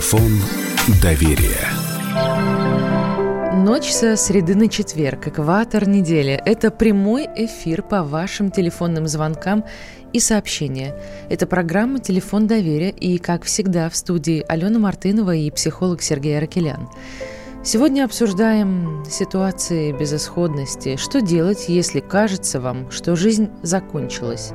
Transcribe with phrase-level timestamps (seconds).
[0.00, 0.32] Телефон
[1.02, 1.68] доверия.
[3.54, 6.40] Ночь со среды на четверг, экватор недели.
[6.46, 9.62] Это прямой эфир по вашим телефонным звонкам
[10.14, 10.96] и сообщения.
[11.28, 16.88] Это программа «Телефон доверия» и, как всегда, в студии Алена Мартынова и психолог Сергей Аракелян.
[17.62, 20.96] Сегодня обсуждаем ситуации безысходности.
[20.96, 24.54] Что делать, если кажется вам, что жизнь закончилась?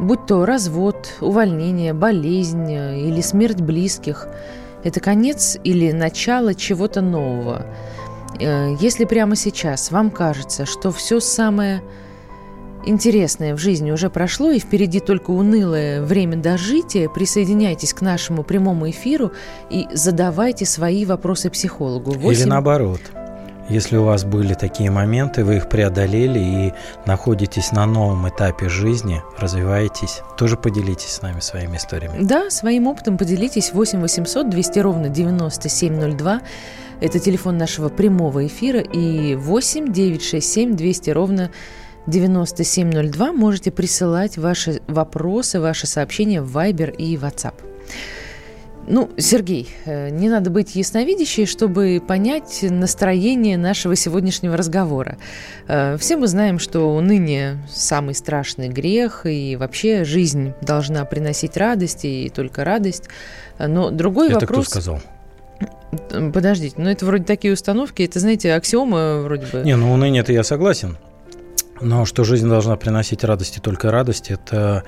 [0.00, 4.26] Будь то развод, увольнение, болезнь или смерть близких–
[4.84, 7.66] это конец или начало чего-то нового.
[8.38, 11.82] Э, если прямо сейчас вам кажется, что все самое
[12.84, 18.90] интересное в жизни уже прошло, и впереди только унылое время дожития, присоединяйтесь к нашему прямому
[18.90, 19.32] эфиру
[19.70, 22.10] и задавайте свои вопросы психологу.
[22.12, 22.42] 8...
[22.42, 23.00] Или наоборот.
[23.68, 26.74] Если у вас были такие моменты, вы их преодолели и
[27.06, 32.22] находитесь на новом этапе жизни, развиваетесь, тоже поделитесь с нами своими историями.
[32.22, 36.42] Да, своим опытом поделитесь 8 800 200 ровно 9702.
[37.00, 41.50] Это телефон нашего прямого эфира и 8 967 200 ровно
[42.06, 47.54] 9702 можете присылать ваши вопросы, ваши сообщения в Viber и WhatsApp.
[48.86, 55.16] Ну, Сергей, э, не надо быть ясновидящей, чтобы понять настроение нашего сегодняшнего разговора.
[55.68, 62.04] Э, все мы знаем, что уныние– самый страшный грех, и вообще жизнь должна приносить радость,
[62.04, 63.04] и только радость.
[63.58, 64.66] Но другой это вопрос...
[64.66, 65.00] кто сказал?
[66.32, 69.62] Подождите, ну это вроде такие установки, это, знаете, аксиома вроде бы.
[69.64, 70.98] Не, ну уныние это я согласен.
[71.80, 74.84] Но что жизнь должна приносить радость и только радость, это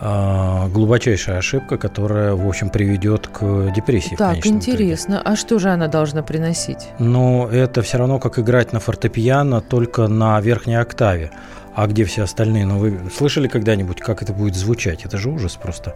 [0.00, 4.16] э, глубочайшая ошибка, которая, в общем, приведет к депрессии.
[4.16, 5.14] Так, интересно.
[5.14, 5.28] Итоге.
[5.30, 6.88] А что же она должна приносить?
[6.98, 11.30] Ну, это все равно как играть на фортепиано только на верхней октаве.
[11.74, 12.66] А где все остальные?
[12.66, 15.04] Ну, вы слышали когда-нибудь, как это будет звучать?
[15.04, 15.94] Это же ужас просто.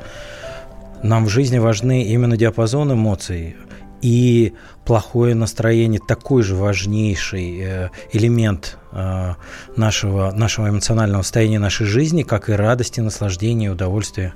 [1.03, 3.57] Нам в жизни важны именно диапазон эмоций,
[4.03, 4.55] и
[4.85, 9.35] плохое настроение такой же важнейший э, элемент э,
[9.77, 14.35] нашего, нашего эмоционального состояния нашей жизни, как и радости, наслаждения, удовольствия.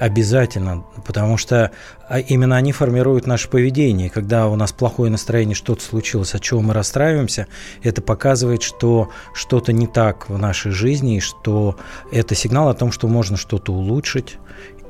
[0.00, 1.72] Обязательно, потому что
[2.08, 4.10] а, именно они формируют наше поведение.
[4.10, 7.48] Когда у нас плохое настроение, что-то случилось, от чего мы расстраиваемся,
[7.82, 11.76] это показывает, что что-то не так в нашей жизни, и что
[12.12, 14.38] это сигнал о том, что можно что-то улучшить,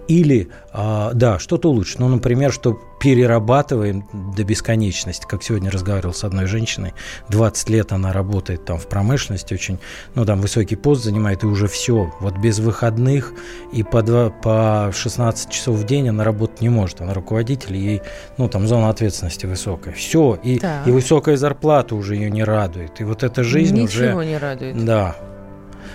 [0.09, 1.99] или, а, да, что-то улучшить.
[1.99, 4.05] Ну, например, что перерабатываем
[4.37, 5.25] до бесконечности.
[5.29, 6.95] Как сегодня разговаривал с одной женщиной,
[7.29, 9.79] 20 лет она работает там в промышленности, очень,
[10.15, 13.33] ну, там высокий пост занимает, и уже все, вот без выходных
[13.73, 17.01] и по, 2, по 16 часов в день она работать не может.
[17.01, 18.03] Она руководитель, ей,
[18.37, 19.95] ну, там зона ответственности высокая.
[19.95, 23.01] Все, и, и высокая зарплата уже ее не радует.
[23.01, 24.07] И вот эта жизнь Ничего уже...
[24.07, 24.85] Ничего не радует.
[24.85, 25.17] Да,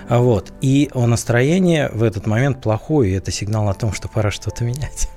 [0.09, 0.53] вот.
[0.62, 5.09] И настроение в этот момент плохое, и это сигнал о том, что пора что-то менять.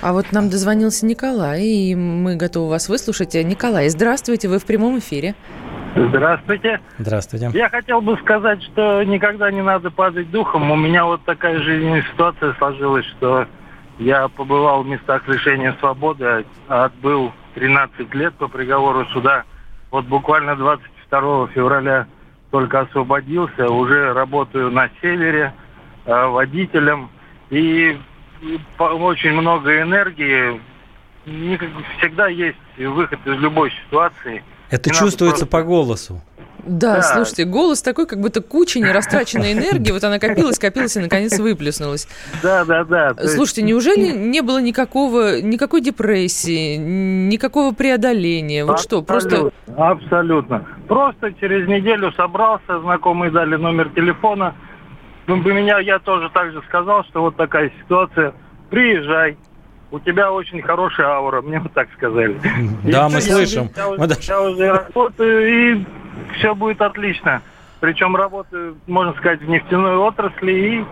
[0.00, 3.34] А вот нам дозвонился Николай, и мы готовы вас выслушать.
[3.34, 5.34] Николай, здравствуйте, вы в прямом эфире.
[5.96, 6.80] Здравствуйте.
[6.98, 7.50] Здравствуйте.
[7.54, 10.70] Я хотел бы сказать, что никогда не надо падать духом.
[10.70, 13.46] У меня вот такая жизненная ситуация сложилась, что
[13.98, 19.42] я побывал в местах лишения свободы, отбыл 13 лет по приговору суда.
[19.90, 22.06] Вот буквально 22 февраля
[22.50, 25.52] только освободился, уже работаю на севере
[26.04, 27.10] э, водителем
[27.50, 27.98] и
[28.78, 30.60] очень много энергии.
[31.98, 34.42] Всегда есть выход из любой ситуации.
[34.70, 35.46] Это чувствуется просто...
[35.46, 36.20] по голосу.
[36.68, 41.00] Да, да, слушайте, голос такой, как будто куча нерастраченной энергии, вот она копилась, копилась и
[41.00, 42.08] наконец выплеснулась.
[42.42, 43.14] Да, да, да.
[43.26, 48.64] Слушайте, неужели не было никакого, никакой депрессии, никакого преодоления?
[48.64, 49.50] Вот что, просто...
[49.76, 50.66] Абсолютно.
[50.88, 54.54] Просто через неделю собрался, знакомые дали номер телефона.
[55.26, 58.34] Ну, меня, я тоже так же сказал, что вот такая ситуация.
[58.70, 59.38] Приезжай,
[59.90, 62.38] у тебя очень хорошая аура, мне вот так сказали.
[62.84, 63.70] Да, мы слышим.
[63.76, 65.84] Я уже работаю, и
[66.36, 67.42] все будет отлично.
[67.80, 70.84] Причем работаю, можно сказать, в нефтяной отрасли и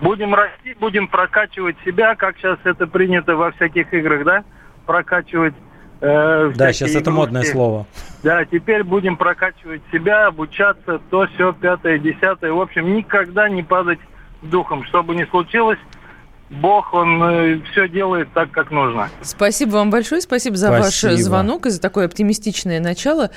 [0.00, 4.44] будем расти, будем прокачивать себя, как сейчас это принято во всяких играх, да?
[4.86, 5.54] Прокачивать
[6.00, 7.02] э, да, сейчас игрушки.
[7.02, 7.86] это модное слово.
[8.22, 12.52] Да, теперь будем прокачивать себя, обучаться, то, все, пятое, десятое.
[12.52, 14.00] В общем, никогда не падать
[14.42, 14.84] духом.
[14.84, 15.78] Что бы ни случилось,
[16.60, 19.08] Бог, он э, все делает так, как нужно.
[19.22, 21.12] Спасибо вам большое, спасибо за спасибо.
[21.12, 23.30] ваш звонок и за такое оптимистичное начало.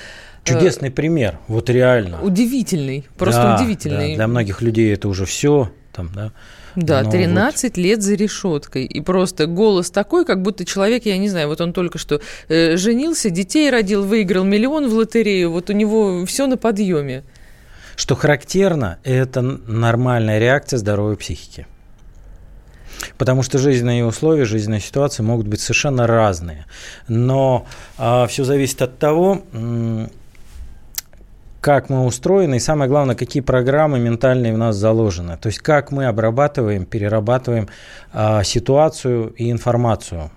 [0.43, 2.21] Чудесный пример, вот реально.
[2.21, 4.09] Удивительный, просто да, удивительный.
[4.09, 6.31] Да, для многих людей это уже все, там, да.
[6.75, 7.77] Да, Но 13 вот...
[7.77, 8.83] лет за решеткой.
[8.83, 12.19] И просто голос такой, как будто человек, я не знаю, вот он только что
[12.49, 17.23] э, женился, детей родил, выиграл миллион в лотерею, вот у него все на подъеме.
[17.95, 21.65] Что характерно, это нормальная реакция здоровой психики.
[23.17, 26.65] Потому что жизненные условия, жизненные ситуации могут быть совершенно разные.
[27.07, 27.65] Но
[27.97, 29.41] а, все зависит от того,
[31.65, 35.37] как мы устроены, и самое главное, какие программы ментальные в нас заложены.
[35.37, 37.69] То есть как мы обрабатываем, перерабатываем
[38.13, 40.29] а, ситуацию и информацию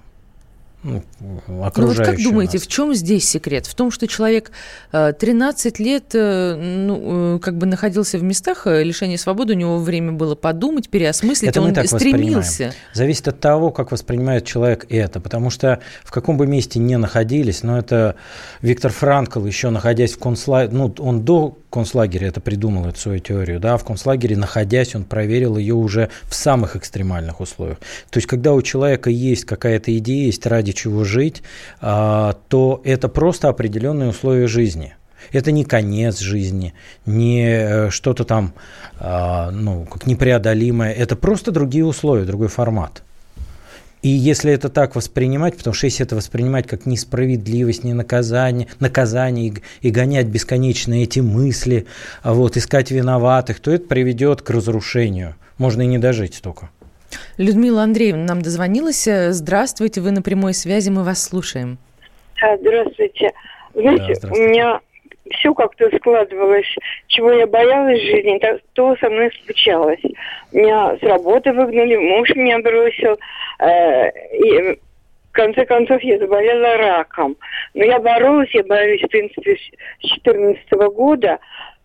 [0.85, 2.67] ну, ну вот как думаете, нас.
[2.67, 3.67] в чем здесь секрет?
[3.67, 4.53] В том, что человек
[4.93, 9.79] 13 э, лет э, ну, э, как бы находился в местах лишения свободы, у него
[9.79, 12.73] время было подумать, переосмыслить, это он так стремился.
[12.95, 17.65] Зависит от того, как воспринимает человек это, потому что в каком бы месте не находились,
[17.65, 18.15] но это
[18.63, 23.61] Виктор Франкл, еще находясь в концлагере, ну, он до концлагеря это придумал, эту свою теорию,
[23.61, 27.79] да, в концлагере, находясь, он проверил ее уже в самых экстремальных условиях.
[28.11, 31.43] То есть, когда у человека есть какая-то идея, есть ради чего жить,
[31.81, 34.94] а, то это просто определенные условия жизни.
[35.32, 36.75] Это не конец жизни,
[37.05, 38.55] не э, что-то там,
[38.99, 40.93] а, ну, как непреодолимое.
[40.93, 43.03] Это просто другие условия, другой формат.
[44.00, 49.49] И если это так воспринимать, потому что если это воспринимать как несправедливость, не наказание, наказание
[49.49, 51.87] и, и гонять бесконечно эти мысли,
[52.23, 55.35] а вот, искать виноватых, то это приведет к разрушению.
[55.59, 56.71] Можно и не дожить столько.
[57.38, 59.06] Людмила Андреевна нам дозвонилась.
[59.06, 61.79] Здравствуйте, вы на прямой связи, мы вас слушаем.
[62.41, 63.32] Да, здравствуйте.
[63.75, 64.44] Знаете, да, здравствуйте.
[64.44, 64.81] у меня
[65.31, 66.75] все как-то складывалось,
[67.06, 68.41] чего я боялась в жизни,
[68.73, 70.00] то со мной случалось.
[70.53, 73.19] Меня с работы выгнали, муж меня бросил,
[73.61, 74.79] э, и
[75.29, 77.37] в конце концов я заболела раком.
[77.75, 81.38] Но я боролась, я борюсь, в принципе, с 2014 года,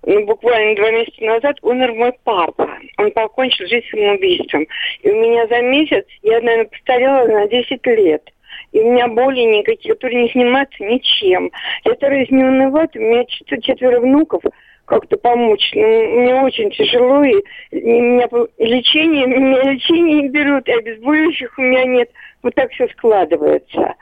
[0.05, 2.69] ну, буквально два месяца назад умер мой папа.
[2.97, 4.67] Он покончил жизнь самоубийством.
[5.01, 8.29] И у меня за месяц, я, наверное, постарела на 10 лет.
[8.73, 11.51] И у меня боли никакие, которые не снимаются ничем.
[11.85, 12.95] Я стараюсь не унывать.
[12.95, 14.43] У меня четверо внуков
[14.85, 15.71] как-то помочь.
[15.73, 17.35] Ну, мне очень тяжело, и,
[17.71, 18.27] и меня
[18.57, 22.09] лечение, меня лечение не берут, и обезболивающих у меня нет.
[22.41, 23.95] Вот так все складывается.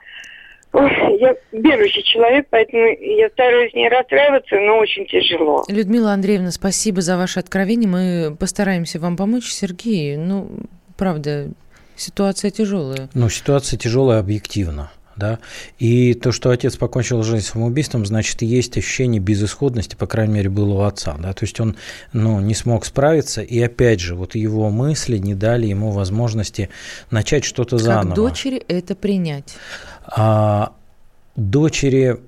[0.74, 5.66] Ой, я верующий человек, поэтому я стараюсь не расстраиваться, но очень тяжело.
[5.68, 7.90] Людмила Андреевна, спасибо за ваше откровение.
[7.90, 9.52] Мы постараемся вам помочь.
[9.52, 10.50] Сергей, ну,
[10.98, 11.50] правда,
[11.98, 13.10] ситуация тяжелая.
[13.14, 14.92] Ну, ситуация тяжелая объективно.
[15.22, 15.38] Да?
[15.78, 20.74] И то, что отец покончил жизнь самоубийством, значит, есть ощущение безысходности, по крайней мере, было
[20.74, 21.16] у отца.
[21.20, 21.32] Да?
[21.34, 21.76] То есть он
[22.12, 26.70] ну, не смог справиться, и опять же, вот его мысли не дали ему возможности
[27.12, 28.08] начать что-то заново.
[28.08, 29.56] Как дочери это принять?
[30.08, 30.74] А,
[31.36, 32.20] дочери,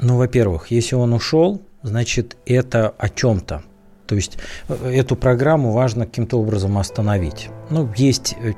[0.00, 3.62] ну, во-первых, если он ушел, значит, это о чем-то.
[4.06, 7.48] То есть э, эту программу важно каким-то образом остановить.
[7.70, 8.52] Ну, есть э,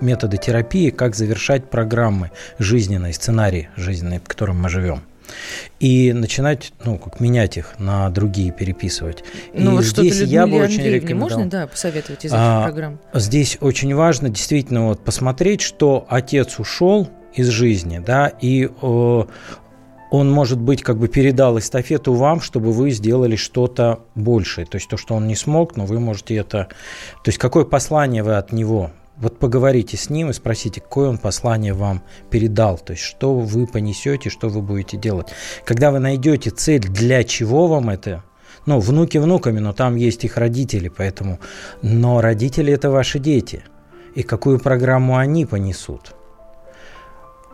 [0.00, 5.02] методы терапии, как завершать программы жизненные, сценарии жизненные, в котором мы живем.
[5.80, 9.24] И начинать, ну, как менять их на другие, переписывать.
[9.54, 11.38] Ну, и вот здесь я бы очень рекомендовал.
[11.38, 12.98] Можно, да, посоветовать из этих а, программ?
[13.14, 19.24] Здесь очень важно действительно вот посмотреть, что отец ушел, из жизни, да, и э,
[20.12, 24.66] он, может быть, как бы передал эстафету вам, чтобы вы сделали что-то большее.
[24.66, 26.68] То есть то, что он не смог, но вы можете это...
[27.24, 28.90] То есть какое послание вы от него?
[29.16, 33.66] Вот поговорите с ним и спросите, какое он послание вам передал, то есть что вы
[33.66, 35.28] понесете, что вы будете делать.
[35.64, 38.22] Когда вы найдете цель, для чего вам это,
[38.66, 41.38] ну, внуки внуками, но там есть их родители, поэтому,
[41.80, 43.64] но родители это ваши дети,
[44.14, 46.14] и какую программу они понесут–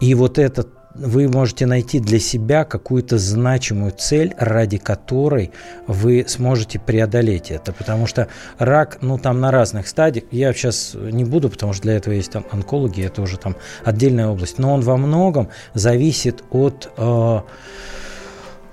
[0.01, 0.69] и вот этот
[0.99, 5.53] вы можете найти для себя какую-то значимую цель, ради которой
[5.87, 7.73] вы сможете преодолеть это.
[7.73, 8.29] Потому что
[8.59, 10.27] рак, ну, там на разных стадиях.
[10.31, 14.59] Я сейчас не буду, потому что для этого есть онкологи, это уже там отдельная область.
[14.59, 17.41] Но он во многом зависит от э,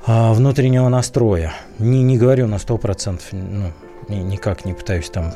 [0.08, 1.53] э, внутреннего настроя.
[1.79, 3.72] Не, не говорю на 100%, ну,
[4.10, 5.34] никак не пытаюсь там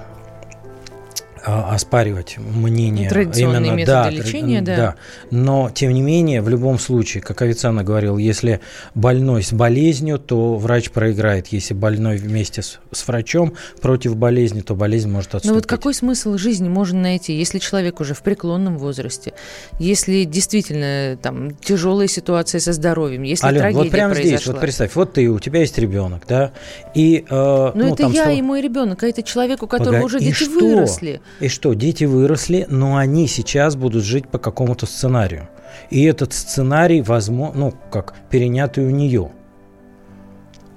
[1.46, 4.76] оспаривать мнение Традиционные именно, методы да, лечения, да.
[4.76, 4.96] да.
[5.32, 8.60] Но, тем не менее, в любом случае, как Авиценна говорил, если
[8.96, 11.48] больной с болезнью, то врач проиграет.
[11.48, 15.50] Если больной вместе с, с врачом против болезни, то болезнь может отступить.
[15.50, 19.34] Но вот какой смысл жизни можно найти, если человек уже в преклонном возрасте,
[19.80, 24.38] если действительно там тяжелая ситуация со здоровьем, если Ален, трагедия вот прямо произошла.
[24.38, 26.52] здесь, вот представь, вот ты, у тебя есть ребенок, да,
[26.94, 27.26] и...
[27.30, 28.34] Э, Но ну, это я стало...
[28.34, 30.60] и мой ребенок, а это человек, у которого Погоди, уже дети что?
[30.60, 31.22] выросли.
[31.40, 35.50] И что, дети выросли, но они сейчас будут жить по какому-то сценарию.
[35.90, 39.32] И этот сценарий, возможно, ну, как перенятый у нее.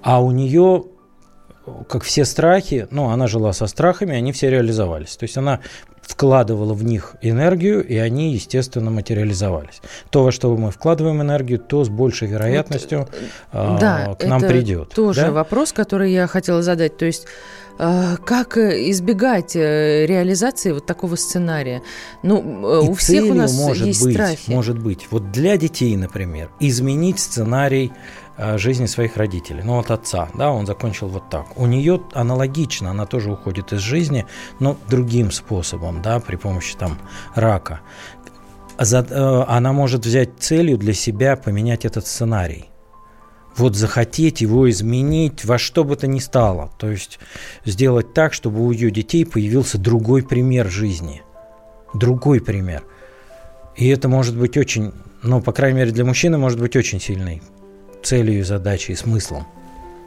[0.02, 0.84] А у нее,
[1.88, 5.16] как все страхи, ну, она жила со страхами, они все реализовались.
[5.16, 5.60] То есть она
[6.02, 9.80] вкладывала в них энергию, и они, естественно, материализовались.
[10.10, 13.08] То, во что мы вкладываем энергию, то с большей вероятностью
[13.52, 14.90] вот, да, к нам придет.
[14.90, 15.32] Тоже да?
[15.32, 16.96] вопрос, который я хотела задать.
[16.96, 17.30] То есть а,
[18.24, 21.82] как избегать э, реализации вот такого сценария?
[22.22, 24.50] Ну, и у всех у нас может есть быть, страхи.
[24.50, 27.92] Может быть, вот для детей, например, изменить сценарий
[28.38, 29.62] Э, жизни своих родителей.
[29.62, 31.58] Ну вот отца, да, он закончил вот так.
[31.58, 34.26] У нее аналогично, она тоже уходит из жизни,
[34.58, 36.98] но другим способом, да, при помощи там
[37.34, 37.80] рака.
[38.78, 42.71] Э, она может взять целью для себя поменять этот сценарий.
[43.56, 46.70] Вот захотеть его изменить во что бы то ни стало.
[46.78, 47.18] То есть
[47.64, 51.22] сделать так, чтобы у ее детей появился другой пример жизни.
[51.94, 52.82] Другой пример.
[53.76, 54.92] И это может быть очень,
[55.22, 57.42] ну, по крайней мере, для мужчины может быть очень сильный
[58.02, 59.46] целью, задачей смыслом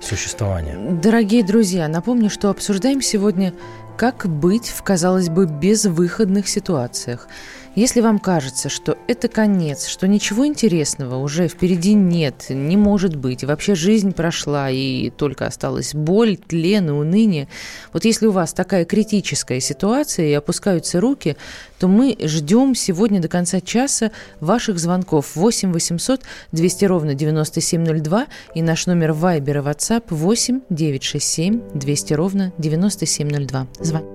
[0.01, 0.77] существования.
[1.01, 3.53] Дорогие друзья, напомню, что обсуждаем сегодня,
[3.97, 7.27] как быть в, казалось бы, безвыходных ситуациях.
[7.75, 13.43] Если вам кажется, что это конец, что ничего интересного уже впереди нет, не может быть,
[13.43, 17.49] вообще жизнь прошла, и только осталась боль, тлен и уныние,
[17.91, 21.35] вот если у вас такая критическая ситуация и опускаются руки,
[21.77, 26.21] то мы ждем сегодня до конца часа ваших звонков 8 800
[26.53, 33.67] 200 ровно 9702 и наш номер Вайбера WhatsApp 8 967 200 ровно 9702.
[33.81, 34.14] Звоните.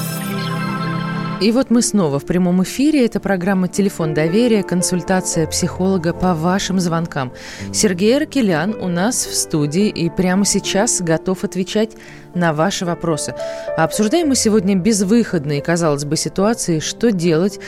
[1.41, 3.03] И вот мы снова в прямом эфире.
[3.03, 7.33] Это программа «Телефон доверия», консультация психолога по вашим звонкам.
[7.73, 11.93] Сергей Аркелян у нас в студии и прямо сейчас готов отвечать
[12.35, 13.33] на ваши вопросы.
[13.75, 17.59] А обсуждаем мы сегодня безвыходные, казалось бы, ситуации, что делать,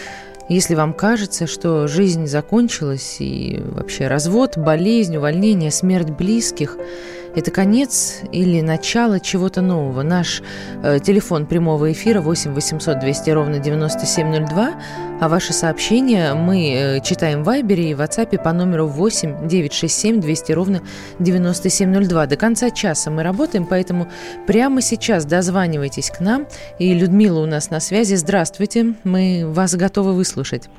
[0.50, 6.78] если вам кажется, что жизнь закончилась и вообще развод, болезнь, увольнение, смерть близких–
[7.36, 10.04] это конец или начало чего-то нового.
[10.04, 10.42] Наш
[10.84, 14.74] э, телефон прямого эфира 8 800 200 ровно 9702,
[15.20, 20.22] а ваши сообщения мы э, читаем в Вайбере и в WhatsApp по номеру 8 967
[20.22, 20.82] 200 ровно
[21.20, 22.28] 9702.
[22.28, 24.08] До конца часа мы работаем, поэтому
[24.48, 26.48] прямо сейчас дозванивайтесь к нам.
[26.80, 28.16] И Людмила у нас на связи.
[28.16, 30.70] Здравствуйте, мы вас готовы выслушать.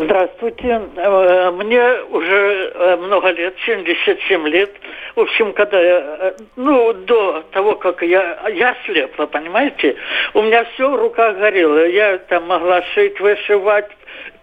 [0.00, 0.80] Здравствуйте.
[0.94, 4.70] Э, мне уже э, много лет, 77 лет.
[5.16, 9.96] В общем, когда я, э, ну, до того, как я, я слепла, понимаете,
[10.34, 11.84] у меня все в руках горело.
[11.88, 13.88] Я там могла шить, вышивать,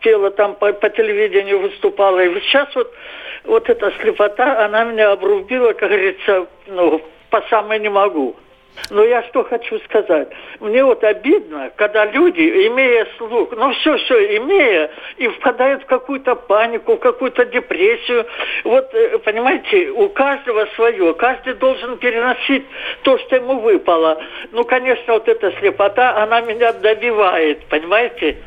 [0.02, 2.20] тело там по, по телевидению выступала.
[2.20, 2.94] И вот сейчас вот,
[3.46, 8.36] вот эта слепота, она меня обрубила, как говорится, ну, по самой не могу.
[8.90, 10.30] Но я что хочу сказать.
[10.60, 16.96] Мне вот обидно, когда люди, имея слух, ну все-все имея, и впадают в какую-то панику,
[16.96, 18.26] в какую-то депрессию.
[18.64, 21.14] Вот, э, понимаете, у каждого свое.
[21.14, 22.66] Каждый должен переносить
[23.04, 24.22] то, что ему выпало.
[24.52, 28.38] Ну, конечно, вот эта слепота, она меня добивает, понимаете?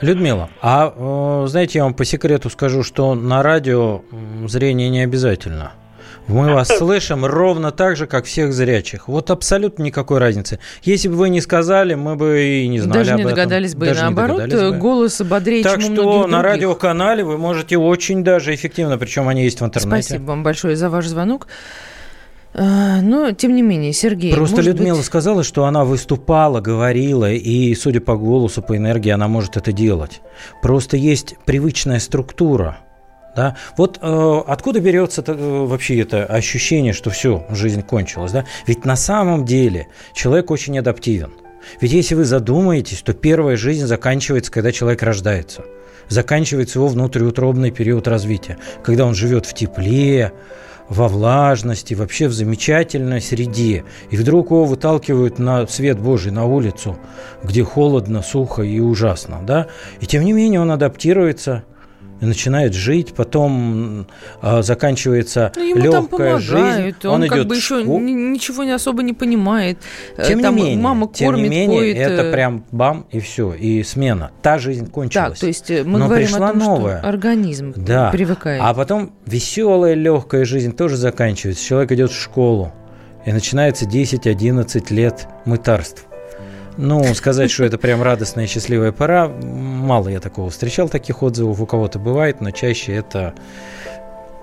[0.00, 4.02] Людмила, а э, знаете, я вам по секрету скажу, что на радио
[4.46, 5.72] зрение не обязательно.
[6.30, 9.08] Мы вас слышим ровно так же, как всех зрячих.
[9.08, 10.58] Вот абсолютно никакой разницы.
[10.82, 13.34] Если бы вы не сказали, мы бы и не знали Даже об не этом.
[13.34, 13.86] догадались бы.
[13.86, 14.78] Даже наоборот, догадались бы.
[14.78, 19.60] голос бодрее, так чем что на радиоканале вы можете очень даже эффективно, причем они есть
[19.60, 20.02] в интернете.
[20.02, 21.48] Спасибо вам большое за ваш звонок.
[22.52, 24.32] А, но, тем не менее, Сергей...
[24.32, 25.06] Просто Людмила быть...
[25.06, 30.20] сказала, что она выступала, говорила, и, судя по голосу, по энергии, она может это делать.
[30.60, 32.78] Просто есть привычная структура–
[33.36, 33.56] да?
[33.76, 38.32] Вот э, откуда берется -то, э, вообще это ощущение, что все, жизнь кончилась?
[38.32, 38.44] Да?
[38.66, 41.32] Ведь на самом деле человек очень адаптивен.
[41.80, 45.64] Ведь если вы задумаетесь, то первая жизнь заканчивается, когда человек рождается.
[46.08, 50.32] Заканчивается его внутриутробный период развития, когда он живет в тепле,
[50.88, 53.84] во влажности, вообще в замечательной среде.
[54.10, 56.98] И вдруг его выталкивают на свет Божий, на улицу,
[57.44, 59.40] где холодно, сухо и ужасно.
[59.46, 59.68] Да?
[60.00, 61.62] И тем не менее он адаптируется–
[62.26, 64.06] начинает жить, потом
[64.42, 66.96] э, заканчивается ну, ему легкая там жизнь.
[67.04, 68.00] Он, он как идет бы еще школ...
[68.00, 69.78] ничего не особо не понимает.
[70.16, 71.96] Э, тем там не менее, мама кормит, тем не менее, поет.
[71.96, 74.30] это э, прям бам и все, и смена.
[74.42, 75.30] Та жизнь кончилась.
[75.30, 76.98] Так, то есть мы Но говорим пришла о том, новая.
[76.98, 78.10] что организм да.
[78.10, 78.60] привыкает.
[78.64, 81.64] А потом веселая легкая жизнь тоже заканчивается.
[81.64, 82.72] Человек идет в школу,
[83.24, 86.06] и начинается 10-11 лет мытарств.
[86.76, 91.60] Ну, сказать, что это прям радостная и счастливая пора, мало я такого встречал, таких отзывов.
[91.60, 93.34] У кого-то бывает, но чаще это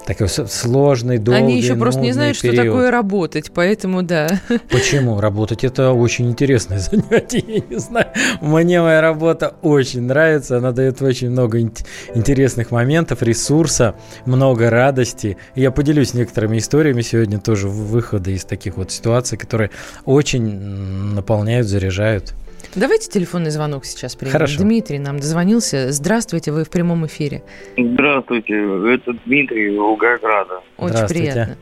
[0.07, 2.55] такой сложный, долгий, Они еще просто не знают, период.
[2.55, 4.29] что такое работать, поэтому да.
[4.71, 5.19] Почему?
[5.19, 8.07] Работать это очень интересное занятие, я не знаю.
[8.39, 13.95] Мне моя работа очень нравится, она дает очень много интересных моментов, ресурса,
[14.25, 15.35] много радости.
[15.55, 19.71] И я поделюсь некоторыми историями сегодня тоже выхода из таких вот ситуаций, которые
[20.05, 20.45] очень
[21.15, 22.33] наполняют, заряжают.
[22.75, 24.33] Давайте телефонный звонок сейчас примем.
[24.33, 24.61] Хорошо.
[24.61, 25.91] Дмитрий нам дозвонился.
[25.91, 27.43] Здравствуйте, вы в прямом эфире.
[27.77, 30.61] Здравствуйте, это Дмитрий Волгограда.
[30.77, 31.57] Очень приятно.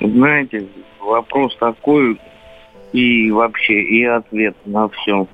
[0.00, 0.66] Знаете,
[1.00, 2.20] вопрос такой
[2.92, 5.28] и вообще, и ответ на все.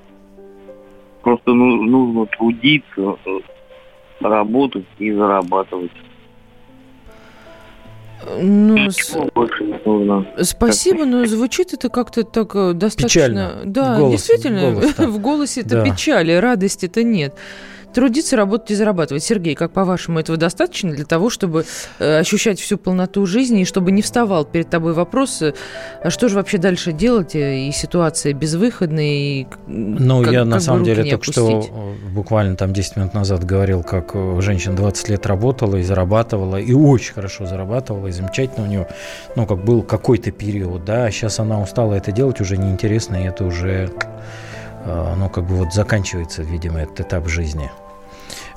[1.22, 3.16] Просто ну, нужно трудиться,
[4.20, 5.92] работать и зарабатывать.
[8.40, 9.16] Ну, с...
[10.42, 13.08] Спасибо, но звучит это как-то так э, достаточно...
[13.08, 13.52] Печально.
[13.64, 15.84] Да, голос, действительно, голос в голосе это да.
[15.84, 17.34] печали, радости-то нет.
[17.92, 19.24] Трудиться, работать и зарабатывать.
[19.24, 21.64] Сергей, как по-вашему, этого достаточно для того, чтобы
[21.98, 25.54] э, ощущать всю полноту жизни и чтобы не вставал перед тобой вопрос, э,
[26.02, 30.60] а что же вообще дальше делать, э, и ситуация безвыходная, и Ну, как, я на
[30.60, 35.76] самом деле только что буквально там 10 минут назад говорил, как женщина 20 лет работала
[35.76, 38.86] и зарабатывала, и очень хорошо зарабатывала, и замечательно у нее,
[39.34, 43.26] ну, как был какой-то период, да, а сейчас она устала это делать, уже неинтересно, и
[43.26, 43.90] это уже
[44.86, 47.70] ну, как бы вот заканчивается, видимо, этот этап жизни.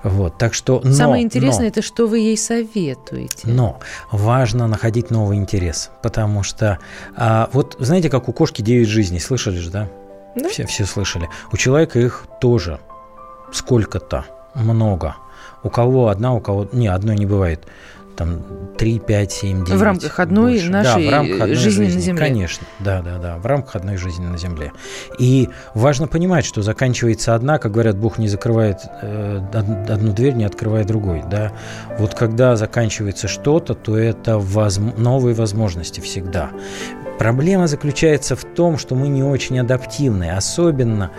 [0.03, 3.47] Вот, так что, но, Самое интересное, но, это что вы ей советуете.
[3.47, 3.79] Но
[4.11, 6.79] важно находить новый интерес, потому что,
[7.15, 9.89] а, вот знаете, как у кошки 9 жизней, слышали же, да?
[10.35, 10.49] да?
[10.49, 11.29] Все, все слышали.
[11.53, 12.79] У человека их тоже
[13.53, 15.15] сколько-то, много.
[15.63, 16.67] У кого одна, у кого...
[16.73, 17.65] Не, одной не бывает
[18.15, 18.41] там
[18.77, 19.79] 3, 5, 7, 9.
[19.79, 20.69] В рамках одной больше.
[20.69, 22.25] нашей да, в рамках одной жизни, жизни на Земле.
[22.25, 24.71] Конечно, да, да, да, в рамках одной жизни на Земле.
[25.19, 30.45] И важно понимать, что заканчивается одна, как говорят, Бог не закрывает э, одну дверь, не
[30.45, 31.51] открывая другой, да.
[31.97, 34.77] Вот когда заканчивается что-то, то это воз...
[34.77, 36.51] новые возможности всегда.
[37.19, 41.11] Проблема заключается в том, что мы не очень адаптивны, особенно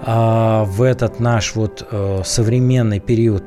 [0.00, 3.44] э, в этот наш вот э, современный период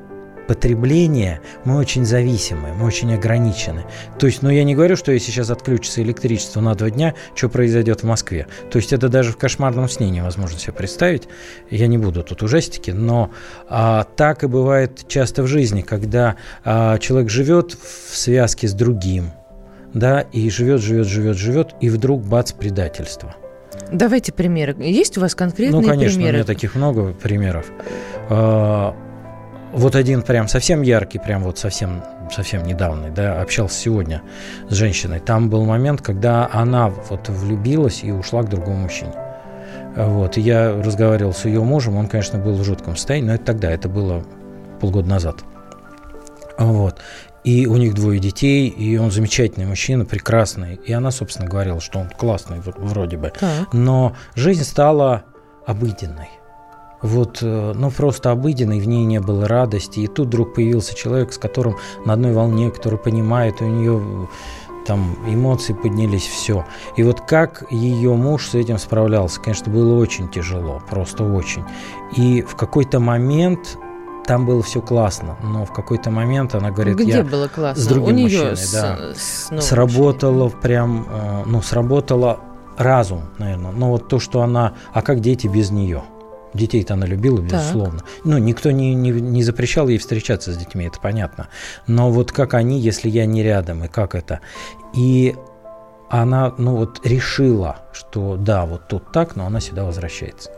[0.47, 3.85] потребления мы очень зависимы, мы очень ограничены.
[4.19, 7.49] То есть, ну я не говорю, что если сейчас отключится электричество на два дня, что
[7.49, 8.47] произойдет в Москве.
[8.71, 11.27] То есть это даже в кошмарном сне невозможно себе представить.
[11.69, 13.31] Я не буду тут ужастики, но
[13.67, 19.31] а, так и бывает часто в жизни, когда а, человек живет в связке с другим,
[19.93, 23.35] да, и живет, живет, живет, живет, и вдруг бац, предательство.
[23.91, 24.75] Давайте примеры.
[24.79, 25.93] Есть у вас конкретные примеры?
[25.93, 26.33] Ну, конечно, примеры?
[26.33, 27.71] у меня таких много примеров.
[29.75, 32.01] Вот один прям совсем яркий, прям вот совсем,
[32.33, 34.21] совсем недавно, да, общался сегодня
[34.69, 35.19] с женщиной.
[35.19, 39.11] Там был момент, когда она вот влюбилась и ушла к другому мужчине.
[39.97, 43.43] Вот, и я разговаривал с ее мужем, он, конечно, был в жутком состоянии, но это
[43.43, 44.23] тогда, это было
[44.79, 45.43] полгода назад.
[46.57, 47.01] Вот.
[47.43, 50.75] И у них двое детей, и он замечательный мужчина, прекрасный.
[50.85, 53.33] И она, собственно, говорила, что он классный, вроде бы.
[53.37, 53.73] Так.
[53.73, 55.25] Но жизнь стала
[55.65, 56.29] обыденной
[57.01, 59.99] вот, э, ну, просто обыденной, в ней не было радости.
[59.99, 64.25] И тут вдруг появился человек, с которым на одной волне, который понимает, у нее э,
[64.85, 66.65] там эмоции поднялись, все.
[66.95, 71.63] И вот как ее муж с этим справлялся, конечно, было очень тяжело, просто очень.
[72.15, 73.77] И в какой-то момент
[74.25, 77.83] там было все классно, но в какой-то момент она говорит, где я было классно?
[77.83, 80.61] с другим У мужчиной, с, да, с сработало мужчиной.
[80.61, 82.39] прям, э, ну, сработало
[82.77, 83.71] разум, наверное.
[83.71, 86.03] Но вот то, что она, а как дети без нее?
[86.55, 87.99] Детей-то она любила, безусловно.
[87.99, 88.07] Так.
[88.23, 91.49] Ну, никто не, не, не запрещал ей встречаться с детьми, это понятно.
[91.85, 94.39] Но вот как они, если я не рядом, и как это?
[94.93, 95.35] И
[96.09, 100.51] она, ну вот, решила, что да, вот тут так, но она сюда возвращается.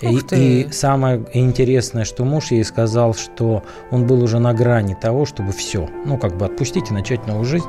[0.00, 5.24] И, и самое интересное, что муж ей сказал, что он был уже на грани того,
[5.24, 7.66] чтобы все, ну как бы отпустить и начать новую жизнь,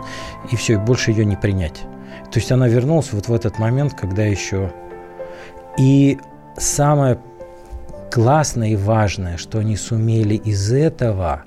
[0.51, 1.83] и все, и больше ее не принять.
[2.31, 4.73] То есть она вернулась вот в этот момент, когда еще...
[5.77, 6.19] И
[6.57, 7.19] самое
[8.11, 11.43] классное и важное, что они сумели из этого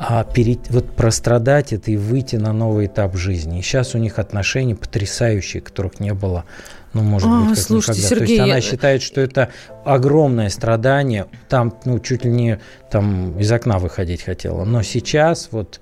[0.00, 3.58] а, перед, вот прострадать это и выйти на новый этап жизни.
[3.58, 6.44] И сейчас у них отношения потрясающие, которых не было
[6.94, 8.16] Ну, может а, быть, как слушайте, никогда.
[8.16, 9.48] Сергей, То есть она считает, что это
[9.84, 11.26] огромное страдание.
[11.48, 14.64] Там, ну, чуть ли не там из окна выходить хотела.
[14.64, 15.80] Но сейчас вот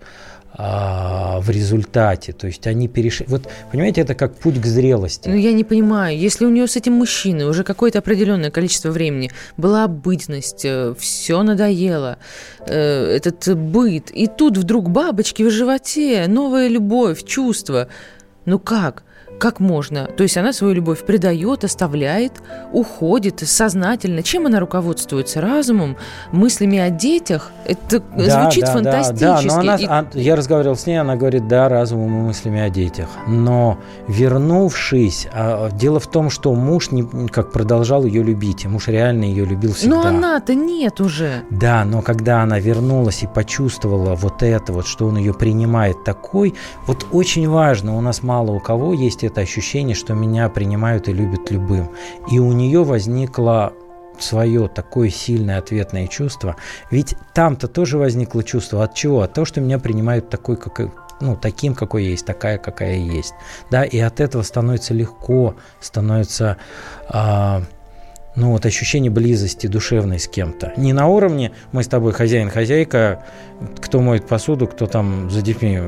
[0.58, 2.32] а, в результате.
[2.32, 3.26] То есть они перешли...
[3.28, 5.28] Вот, понимаете, это как путь к зрелости.
[5.28, 6.18] Ну, я не понимаю.
[6.18, 11.42] Если у нее с этим мужчиной уже какое-то определенное количество времени была обыденность, э, все
[11.42, 12.16] надоело,
[12.66, 17.88] э, этот быт, и тут вдруг бабочки в животе, новая любовь, чувства.
[18.46, 19.02] Ну как?
[19.38, 20.06] Как можно?
[20.06, 22.32] То есть она свою любовь предает, оставляет,
[22.72, 24.22] уходит сознательно.
[24.22, 25.40] Чем она руководствуется?
[25.40, 25.96] Разумом,
[26.32, 27.52] мыслями о детях?
[27.64, 29.20] Это да, звучит да, фантастически.
[29.20, 29.86] Да, да, но она, и...
[29.86, 33.08] А, я разговаривал с ней, она говорит, да, разумом и мыслями о детях.
[33.26, 38.88] Но вернувшись, а, дело в том, что муж не, как продолжал ее любить, и муж
[38.88, 39.96] реально ее любил всегда.
[39.96, 41.42] Но она-то нет уже.
[41.50, 46.54] Да, но когда она вернулась и почувствовала вот это вот, что он ее принимает такой,
[46.86, 51.12] вот очень важно, у нас мало у кого есть это ощущение, что меня принимают и
[51.12, 51.90] любят любым.
[52.30, 53.72] И у нее возникло
[54.18, 56.56] свое такое сильное ответное чувство.
[56.90, 58.82] Ведь там-то тоже возникло чувство.
[58.84, 59.22] От чего?
[59.22, 60.80] От того, что меня принимают такой, как,
[61.20, 63.34] ну, таким, какой есть, такая, какая есть.
[63.70, 66.56] Да, и от этого становится легко, становится
[67.08, 67.62] а,
[68.36, 70.74] ну вот ощущение близости душевной с кем-то.
[70.76, 73.24] Не на уровне мы с тобой хозяин-хозяйка,
[73.80, 75.80] кто моет посуду, кто там за детьми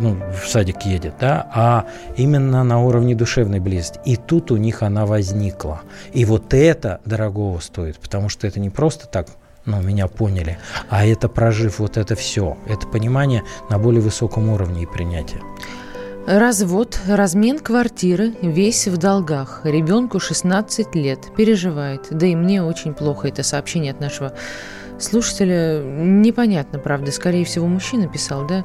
[0.00, 1.86] ну, в садик едет, да, а
[2.16, 4.00] именно на уровне душевной близости.
[4.04, 5.82] И тут у них она возникла.
[6.12, 9.28] И вот это дорогого стоит, потому что это не просто так
[9.66, 10.58] ну, меня поняли,
[10.88, 15.40] а это прожив вот это все, это понимание на более высоком уровне и принятие.
[16.26, 19.62] Развод, размен квартиры, весь в долгах.
[19.64, 22.06] Ребенку 16 лет, переживает.
[22.10, 24.32] Да и мне очень плохо это сообщение от нашего
[24.98, 25.82] слушателя.
[25.82, 27.10] Непонятно, правда.
[27.10, 28.64] Скорее всего, мужчина писал, да?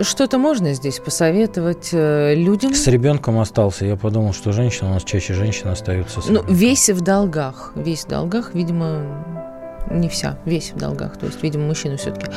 [0.00, 2.74] Что-то можно здесь посоветовать э, людям?
[2.74, 3.84] С ребенком остался.
[3.84, 7.72] Я подумал, что женщина, у нас чаще женщины остаются с Ну, весь в долгах.
[7.74, 9.02] Весь в долгах, видимо,
[9.90, 10.38] не вся.
[10.44, 11.16] Весь в долгах.
[11.18, 12.30] То есть, видимо, мужчина все-таки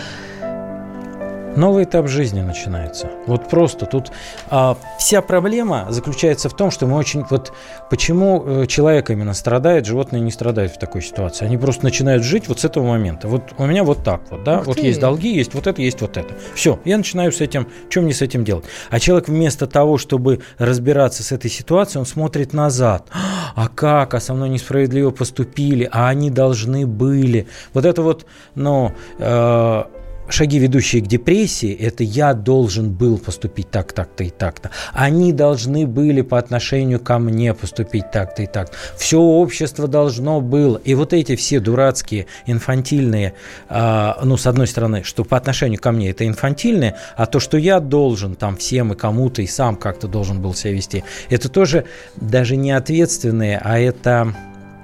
[1.56, 3.12] Новый этап жизни начинается.
[3.28, 4.12] Вот просто тут
[4.50, 7.52] а, вся проблема заключается в том, что мы очень вот
[7.90, 11.46] почему э, человек именно страдает, животные не страдают в такой ситуации.
[11.46, 13.28] Они просто начинают жить вот с этого момента.
[13.28, 14.86] Вот у меня вот так вот, да, Ух вот ты.
[14.88, 16.34] есть долги, есть вот это, есть вот это.
[16.56, 18.64] Все, я начинаю с этим, что мне с этим делать?
[18.90, 23.10] А человек вместо того, чтобы разбираться с этой ситуацией, он смотрит назад.
[23.56, 24.14] А как?
[24.14, 25.88] А со мной несправедливо поступили?
[25.92, 27.48] А они должны были?
[27.74, 29.84] Вот это вот, ну, э,
[30.32, 34.72] шаги, ведущие к депрессии, это я должен был поступить так, так-то и так-то.
[34.94, 38.72] Они должны были по отношению ко мне поступить так-то и так.
[38.98, 40.78] Все общество должно было.
[40.78, 43.34] И вот эти все дурацкие, инфантильные,
[43.70, 47.58] э, ну, с одной стороны, что по отношению ко мне это инфантильное, а то, что
[47.58, 51.86] я должен там всем и кому-то и сам как-то должен был себя вести, это тоже
[52.16, 54.34] даже не ответственные, а это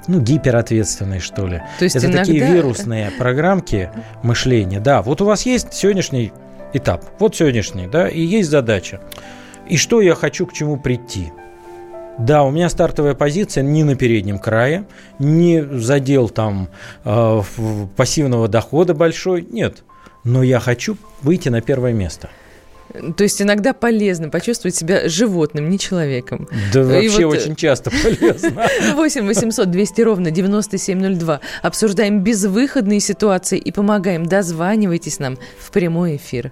[0.07, 1.61] ну, гиперответственные, что ли.
[1.79, 2.19] То есть Это иногда...
[2.23, 3.89] такие вирусные программки
[4.23, 4.79] мышления.
[4.79, 6.31] Да, вот у вас есть сегодняшний
[6.73, 9.01] этап, вот сегодняшний, да, и есть задача.
[9.69, 11.31] И что я хочу к чему прийти?
[12.17, 14.87] Да, у меня стартовая позиция не на переднем крае,
[15.19, 16.69] не задел там
[17.05, 17.41] э,
[17.95, 19.83] пассивного дохода большой, нет.
[20.23, 22.29] Но я хочу выйти на первое место.
[23.15, 26.47] То есть иногда полезно почувствовать себя животным, не человеком.
[26.73, 27.37] Да вообще вот...
[27.37, 28.67] очень часто полезно.
[28.95, 31.41] 8 800 200 ровно 9702.
[31.61, 34.25] Обсуждаем безвыходные ситуации и помогаем.
[34.25, 36.51] Дозванивайтесь нам в прямой эфир.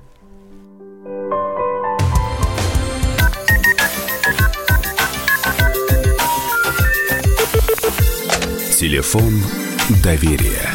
[8.78, 9.42] Телефон
[10.04, 10.75] доверия.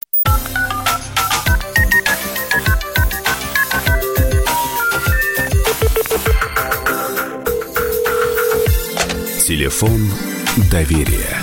[9.71, 10.01] Телефон
[10.69, 11.37] доверия.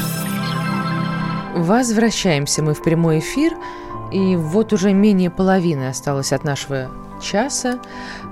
[1.57, 3.57] Возвращаемся мы в прямой эфир.
[4.13, 6.91] И вот уже менее половины осталось от нашего
[7.23, 7.81] часа.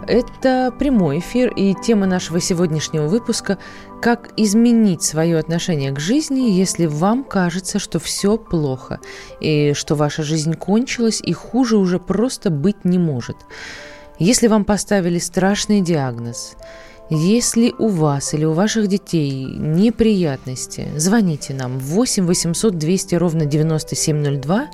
[0.06, 3.56] Это прямой эфир, и тема нашего сегодняшнего выпуска–
[4.02, 9.00] как изменить свое отношение к жизни, если вам кажется, что все плохо,
[9.40, 13.38] и что ваша жизнь кончилась, и хуже уже просто быть не может.
[14.18, 16.56] Если вам поставили страшный диагноз–
[17.08, 24.66] Если у вас или у ваших детей неприятности, звоните нам 8 800 200 ровно 9702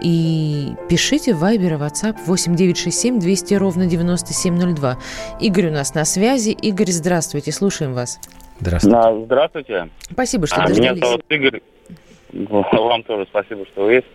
[0.00, 4.96] и пишите в Viber и WhatsApp 8967 200 ровно 9702.
[5.40, 6.50] Игорь у нас на связи.
[6.50, 8.20] Игорь, здравствуйте, слушаем вас.
[8.60, 9.24] Здравствуйте.
[9.24, 9.88] Здравствуйте.
[10.12, 11.00] Спасибо, что А, дождались.
[11.00, 11.62] Меня зовут Игорь.
[12.32, 14.06] Вам тоже спасибо, что вы есть.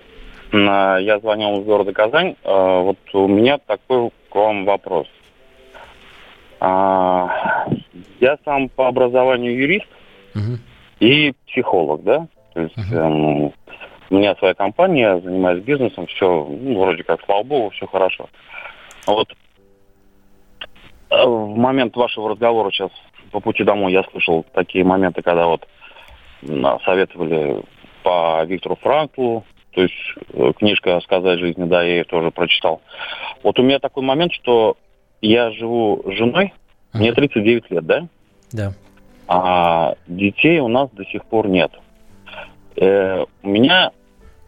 [0.53, 2.35] А, Я звонил из города Казань.
[2.45, 5.07] А, Вот у меня такой к вам вопрос.
[6.61, 7.65] А,
[8.19, 9.87] Я сам по образованию юрист
[10.35, 10.59] Мгм.
[10.99, 12.27] и психолог, да?
[12.53, 13.45] То есть эм,
[14.11, 18.29] у меня своя компания, я занимаюсь бизнесом, все, ну, вроде как, слава богу, все хорошо.
[19.07, 19.27] А Вот
[21.09, 22.91] э, в момент вашего разговора сейчас
[23.31, 25.67] по пути домой я слышал такие моменты, когда вот
[26.47, 27.63] м, советовали
[28.03, 29.95] по Виктору Франклу, то есть
[30.33, 32.81] э, книжка «Сказать жизни», да, я ее тоже прочитал.
[33.41, 34.77] Вот у меня такой момент, что
[35.21, 36.53] я живу с женой,
[36.93, 38.07] мне 39 лет, да?
[38.51, 38.73] Да.
[39.27, 41.71] а детей у нас до сих пор нет.
[42.75, 43.91] Э, у меня,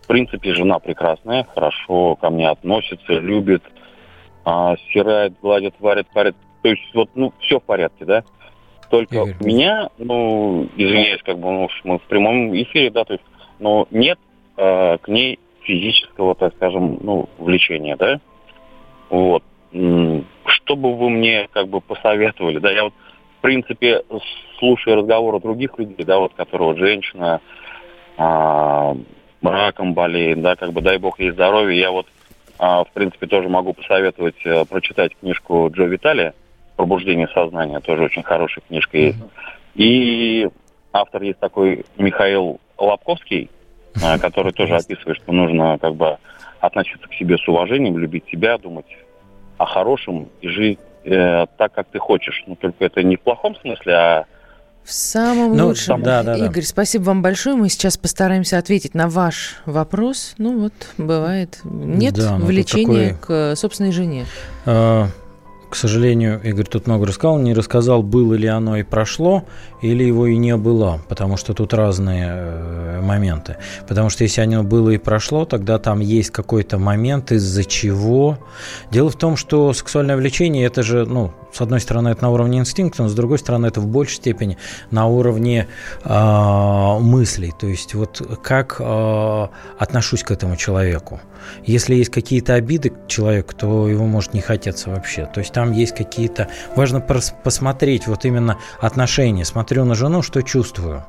[0.01, 3.63] в принципе, жена прекрасная, хорошо ко мне относится, любит,
[4.43, 6.35] а, стирает, гладит, варит, парит.
[6.61, 8.23] То есть вот, ну, все в порядке, да?
[8.89, 9.35] Только Игорь.
[9.39, 13.25] у меня, ну, извиняюсь, как бы, ну, мы в прямом эфире, да, то есть,
[13.59, 14.19] но нет
[14.57, 18.19] э, к ней физического, так скажем, ну, влечения, да?
[19.09, 19.43] Вот.
[20.63, 22.71] Что бы вы мне, как бы, посоветовали, да?
[22.71, 22.93] Я вот
[23.37, 24.01] в принципе,
[24.57, 27.41] слушая разговоры других людей, да, вот, которые вот женщина
[28.17, 28.95] а,
[29.41, 32.07] раком болеет, да, как бы дай бог ей здоровья, я вот,
[32.57, 36.33] а, в принципе, тоже могу посоветовать а, прочитать книжку Джо Виталия
[36.77, 39.19] «Пробуждение сознания», тоже очень хорошая книжка есть.
[39.75, 40.47] И
[40.93, 43.49] автор есть такой Михаил Лобковский,
[44.01, 46.17] а, который тоже описывает, что нужно как бы
[46.61, 48.85] относиться к себе с уважением, любить себя, думать
[49.57, 52.43] о хорошем и жить э, так, как ты хочешь.
[52.47, 54.25] Ну, только это не в плохом смысле, а
[54.83, 56.01] В самом Ну, лучшем.
[56.03, 56.45] да, да, да.
[56.45, 57.55] Игорь, спасибо вам большое.
[57.55, 60.33] Мы сейчас постараемся ответить на ваш вопрос.
[60.37, 61.59] Ну вот, бывает.
[61.63, 64.25] Нет Да, ну, влечения такой- к собственной жене.
[64.65, 65.07] А,
[65.73, 69.43] К сожалению, Игорь тут много рассказал, не рассказал, было ли оно и прошло,
[69.81, 73.57] или его и не было, потому что тут разные э, моменты.
[73.87, 78.37] Потому что если оно было и прошло, тогда там есть какой-то момент, из-за чего.
[78.91, 82.59] Дело в том, что сексуальное влечение, это же, ну, с одной стороны, это на уровне
[82.59, 84.57] инстинкта, но с другой стороны, это в большей степени
[84.89, 85.67] на уровне
[86.03, 87.53] а, мыслей.
[87.59, 91.21] То есть вот как а, отношусь к этому человеку.
[91.65, 95.29] Если есть какие-то обиды к человеку, то его может не хотеться вообще.
[95.31, 96.47] То есть там есть какие-то...
[96.75, 99.45] Важно посмотреть вот именно отношения.
[99.45, 101.03] Смотрю на жену, что чувствую.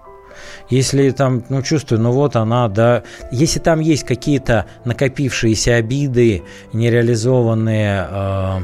[0.69, 3.03] Если там, ну, чувствую, ну вот она, да.
[3.31, 8.61] Если там есть какие-то накопившиеся обиды, нереализованные э,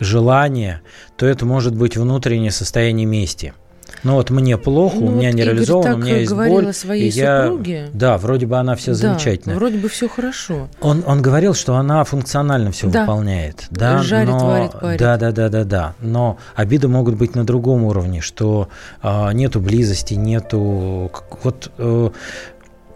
[0.00, 0.82] желания,
[1.16, 3.54] то это может быть внутреннее состояние мести.
[4.04, 6.66] Ну вот мне плохо, Ну у меня вот не Игорь реализовано, у меня есть боль.
[6.68, 7.88] о своей и я- супруге.
[7.92, 9.56] Да, вроде бы она все Да, замечательная.
[9.56, 10.68] вроде бы все хорошо.
[10.80, 13.00] Он, он говорил, что она функционально все Да.
[13.00, 13.64] выполняет.
[13.70, 15.00] Да, Жарит, но, варит, парит.
[15.00, 15.94] Да, да, да, да, да.
[16.00, 18.68] Но обиды могут быть на другом уровне, что
[19.02, 21.10] а, нету близости, нету
[21.42, 22.10] вот э,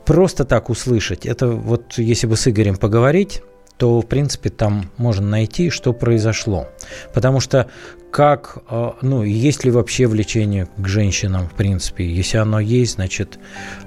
[0.04, 1.26] просто так услышать.
[1.26, 3.42] Это вот если бы с Игорем поговорить,
[3.78, 6.68] то в принципе там можно найти, что произошло,
[7.14, 7.68] потому что
[8.10, 13.38] как, э, ну, есть ли вообще влечение к женщинам, в принципе, если оно есть, значит,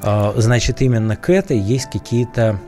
[0.04, 2.60] э, значит именно к этой есть какие-то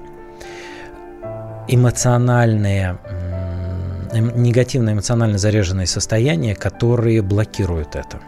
[1.67, 2.97] эмоциональные,
[4.11, 8.19] эм, негативно эмоционально заряженные состояния, которые блокируют это.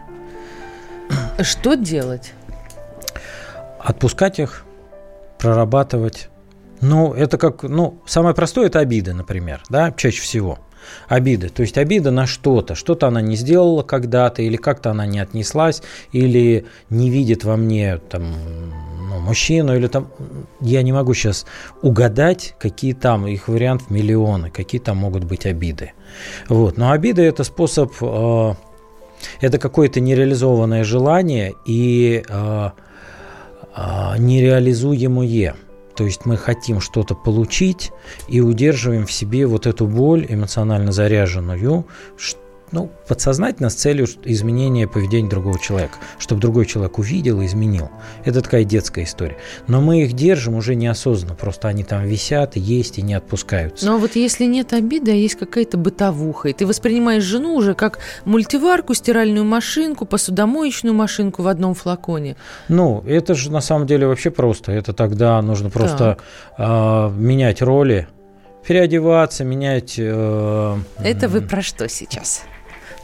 [1.42, 2.32] Что делать?
[3.78, 4.64] Отпускать их,
[5.38, 6.28] прорабатывать.
[6.80, 10.58] Ну, это как, ну, самое простое– это обиды, например, да, чаще всего.
[11.08, 15.18] Обиды, то есть обида на что-то, что-то она не сделала когда-то, или как-то она не
[15.18, 18.34] отнеслась, или не видит во мне там
[19.08, 20.08] ну, мужчину, или там,
[20.60, 21.46] я не могу сейчас
[21.82, 25.92] угадать, какие там, их вариантов миллионы, какие там могут быть обиды.
[26.48, 28.54] Вот, но обида– это способ, э,
[29.40, 32.70] это какое-то нереализованное желание и э,
[33.76, 35.56] э, нереализуемое.
[35.96, 37.92] То есть мы хотим что-то получить
[38.28, 42.36] и удерживаем в себе вот эту боль эмоционально заряженную, ш-
[42.72, 47.90] ну, подсознательно с целью изменения поведения другого человека, чтобы другой человек увидел и изменил.
[48.24, 49.36] Это такая детская история.
[49.66, 53.86] Но мы их держим уже неосознанно, просто они там висят, есть и не отпускаются.
[53.86, 57.98] Но вот если нет обиды, а есть какая-то бытовуха, и ты воспринимаешь жену уже как
[58.24, 62.36] мультиварку, стиральную машинку, посудомоечную машинку в одном флаконе.
[62.68, 64.72] Ну, это же на самом деле вообще просто.
[64.72, 66.18] Это тогда нужно просто
[66.58, 68.08] э, менять роли,
[68.66, 69.94] переодеваться, менять...
[69.98, 72.42] э, Это вы про что сейчас?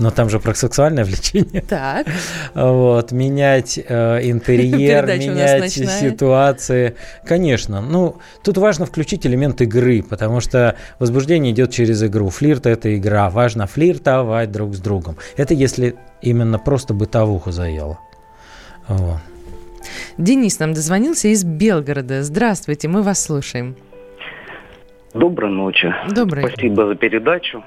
[0.02, 1.62] Но там же про сексуальное влечение.
[1.62, 2.08] Так.
[2.54, 6.96] Вот, менять э, интерьер, менять ситуации.
[7.24, 7.80] Конечно.
[7.80, 12.30] Ну, тут важно включить элемент игры, потому что возбуждение идет через игру.
[12.30, 13.30] Флирт– это игра.
[13.30, 15.16] Важно флиртовать друг с другом.
[15.36, 18.00] Это если именно просто бытовуху заело.
[18.88, 19.20] Вот.
[20.18, 22.24] Денис нам дозвонился из Белгорода.
[22.24, 23.76] Здравствуйте, мы вас слушаем.
[25.14, 25.94] Доброй ночи.
[26.10, 26.48] Доброй.
[26.48, 27.62] Спасибо за передачу.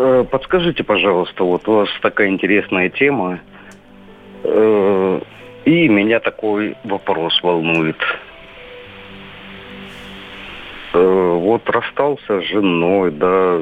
[0.00, 3.40] Э, подскажите, пожалуйста, вот у вас такая интересная тема,
[4.44, 5.20] э,
[5.64, 7.96] и меня такой вопрос волнует.
[10.92, 13.58] Э, вот расстался с женой, да,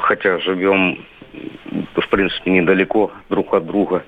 [0.00, 1.06] хотя живем,
[1.94, 4.02] в принципе, недалеко друг от друга.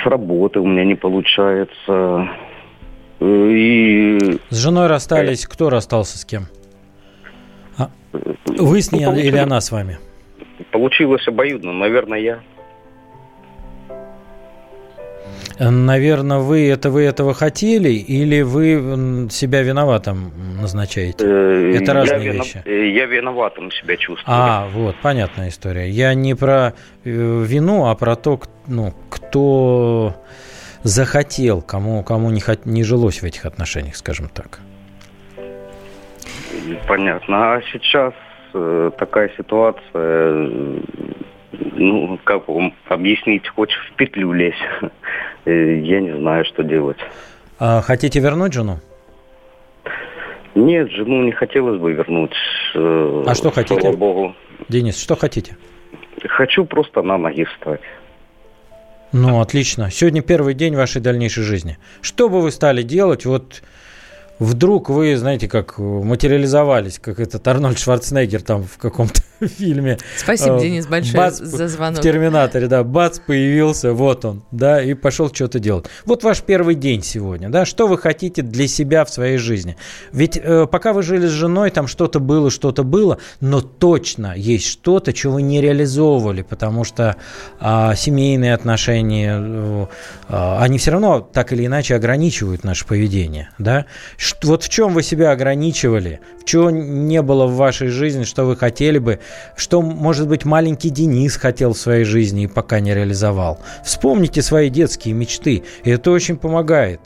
[0.00, 2.28] С работы у меня не получается.
[3.20, 4.38] И...
[4.48, 5.44] С женой расстались.
[5.48, 6.46] Кто расстался с кем?
[8.12, 9.98] Вы с ней ну, или она с вами?
[10.70, 12.40] Получилось обоюдно, наверное, я.
[15.58, 21.24] Наверное, вы это вы этого хотели или вы себя виноватым назначаете?
[21.24, 22.62] Э, это разные я вещи.
[22.64, 24.34] Э, я виноватым себя чувствую.
[24.34, 25.88] А, вот, понятная история.
[25.88, 27.10] Я не про э,
[27.44, 30.16] вину, а про то, ну, кто
[30.82, 34.60] захотел, кому, кому не, хот, не жилось в этих отношениях, скажем так.
[36.86, 37.54] Понятно.
[37.54, 38.14] А сейчас
[38.54, 40.80] э, такая ситуация, э,
[41.52, 44.56] ну, как вам объяснить, хочешь в петлю лезть.
[45.44, 46.98] Э, я не знаю, что делать.
[47.58, 48.78] А хотите вернуть жену?
[50.54, 52.34] Нет, жену не хотелось бы вернуть.
[52.76, 53.80] Э, а что хотите?
[53.80, 54.36] Слава Богу.
[54.68, 55.56] Денис, что хотите?
[56.28, 57.80] Хочу просто на ноги встать.
[59.12, 59.90] Ну, отлично.
[59.90, 61.76] Сегодня первый день вашей дальнейшей жизни.
[62.00, 63.26] Что бы вы стали делать?
[63.26, 63.62] Вот
[64.38, 69.98] вдруг вы, знаете, как материализовались, как этот Арнольд Шварценеггер там в каком-то фильме.
[70.16, 72.00] Спасибо, э, Денис, большое бац, за звонок.
[72.00, 75.86] В «Терминаторе», да, бац, появился, вот он, да, и пошел что-то делать.
[76.04, 79.76] Вот ваш первый день сегодня, да, что вы хотите для себя в своей жизни?
[80.12, 84.66] Ведь э, пока вы жили с женой, там что-то было, что-то было, но точно есть
[84.66, 87.16] что-то, чего вы не реализовывали, потому что
[87.60, 89.86] э, семейные отношения, э,
[90.28, 93.86] э, они все равно так или иначе ограничивают наше поведение, да.
[94.42, 98.56] Вот в чем вы себя ограничивали, в чем не было в вашей жизни, что вы
[98.56, 99.20] хотели бы,
[99.56, 103.58] что, может быть, маленький Денис хотел в своей жизни и пока не реализовал.
[103.84, 107.00] Вспомните свои детские мечты, и это очень помогает.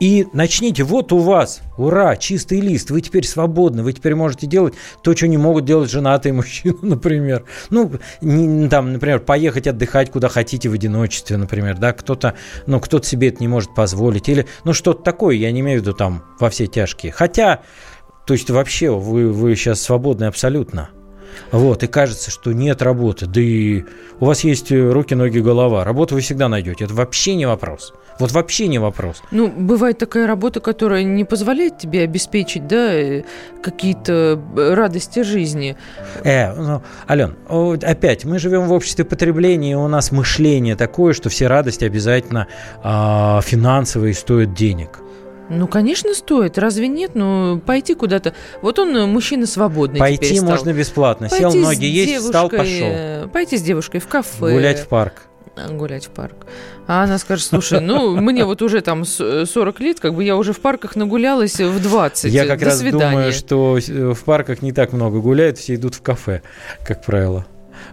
[0.00, 4.72] И начните, вот у вас, ура, чистый лист, вы теперь свободны, вы теперь можете делать
[5.02, 7.44] то, что не могут делать женатые мужчины, например.
[7.68, 12.34] Ну, не, там, например, поехать отдыхать куда хотите в одиночестве, например, да, кто-то,
[12.66, 15.82] ну, кто-то себе это не может позволить, или, ну, что-то такое, я не имею в
[15.82, 17.12] виду там во все тяжкие.
[17.12, 17.60] Хотя,
[18.26, 20.88] то есть вообще вы, вы сейчас свободны абсолютно.
[21.52, 23.26] Вот, и кажется, что нет работы.
[23.26, 23.84] Да и
[24.18, 25.84] у вас есть руки, ноги, голова.
[25.84, 26.84] Работу вы всегда найдете.
[26.84, 27.92] Это вообще не вопрос.
[28.20, 29.22] Вот вообще не вопрос.
[29.30, 33.22] Ну, бывает такая работа, которая не позволяет тебе обеспечить, да, э,
[33.62, 35.76] какие-то э, радости жизни.
[36.22, 37.36] Э, ну, Ален,
[37.82, 42.46] опять, мы живем в обществе потребления, и у нас мышление такое, что все радости обязательно
[42.84, 44.98] э, финансовые стоят денег.
[45.48, 46.58] Ну, конечно, стоит.
[46.58, 47.12] Разве нет?
[47.14, 48.34] Ну, пойти куда-то.
[48.62, 49.98] Вот он э, мужчина свободный.
[49.98, 50.50] Пойти стал.
[50.50, 51.28] можно бесплатно.
[51.28, 53.28] Пойти Сел ноги есть, встал, пошел.
[53.32, 54.52] Пойти с девушкой в кафе.
[54.52, 55.29] Гулять в парк
[55.68, 56.46] гулять в парк.
[56.86, 60.52] А она скажет, слушай, ну, мне вот уже там 40 лет, как бы я уже
[60.52, 62.32] в парках нагулялась в 20.
[62.32, 63.10] Я как До раз свидания.
[63.10, 63.78] думаю, что
[64.14, 66.42] в парках не так много гуляют, все идут в кафе,
[66.84, 67.46] как правило.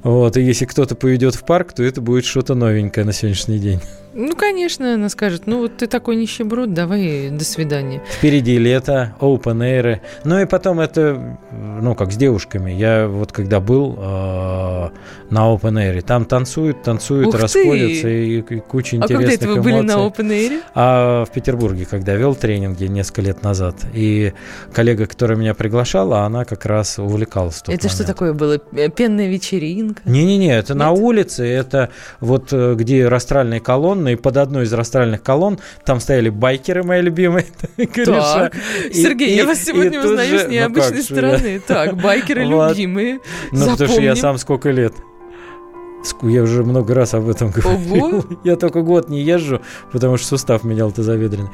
[0.03, 3.81] Вот, и если кто-то поведет в парк, то это будет что-то новенькое на сегодняшний день.
[4.19, 8.01] Ну, конечно, она скажет, ну вот ты такой нищеброд, давай до свидания.
[8.09, 9.99] Впереди лето, open air.
[10.23, 12.71] Ну и потом это, ну как с девушками.
[12.71, 14.89] Я вот когда был э,
[15.29, 19.15] на open air, там танцуют, танцуют, Ух расходятся и, и куча интересных эмоций.
[19.15, 20.61] А когда это вы были на open air?
[20.73, 23.75] А в Петербурге, когда вел тренинги несколько лет назад.
[23.93, 24.33] И
[24.73, 27.59] коллега, которая меня приглашала, она как раз увлекалась.
[27.59, 27.91] это момент.
[27.91, 28.57] что такое было?
[28.57, 30.01] Пенная вечеринка?
[30.05, 30.79] Не-не-не, это Нет?
[30.79, 35.99] на улице, это вот э, где растральные колонны, и под одной из растральных колонн там
[35.99, 37.45] стояли байкеры, мои любимые.
[38.07, 38.55] Так,
[38.91, 41.61] Сергей, я вас сегодня узнаю с ну необычной стороны.
[41.65, 43.19] Так, байкеры любимые.
[43.51, 44.93] Ну, потому что я сам сколько лет.
[46.21, 48.25] Я уже много раз об этом говорил.
[48.43, 51.49] Я только год не езжу, потому что сустав менял тазоведренный.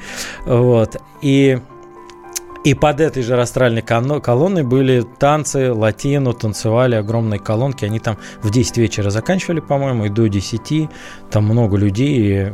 [0.46, 0.98] Вот.
[1.22, 1.60] И
[2.64, 7.84] и под этой же растральной колонной были танцы, латину, танцевали огромные колонки.
[7.84, 10.90] Они там в 10 вечера заканчивали, по-моему, и до 10.
[11.30, 12.54] Там много людей.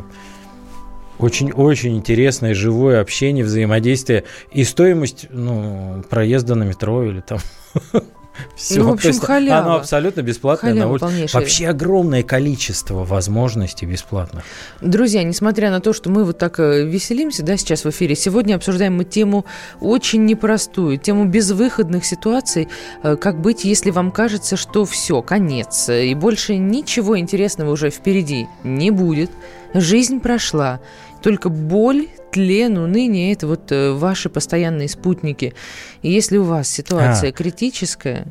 [1.20, 4.24] Очень-очень интересное живое общение, взаимодействие.
[4.52, 7.40] И стоимость ну, проезда на метро или там
[8.56, 8.80] Все.
[8.80, 9.66] Ну, в общем, халява.
[9.66, 11.42] Оно абсолютно бесплатное Халява полнейшая.
[11.42, 14.44] Вообще огромное количество возможностей бесплатных.
[14.82, 18.56] Друзья, несмотря на то, что мы вот так э, веселимся, да, сейчас в эфире, сегодня
[18.56, 19.46] обсуждаем мы тему
[19.80, 22.68] очень непростую, тему безвыходных ситуаций,
[23.04, 27.90] э, как быть, если вам кажется, что все, конец, э, и больше ничего интересного уже
[27.90, 29.32] впереди не будет,
[29.74, 30.80] жизнь прошла,
[31.22, 35.54] только боль, тлен, уныние– это вот э, ваши постоянные спутники.
[36.02, 37.34] И если у вас ситуация А.
[37.34, 38.28] критическая,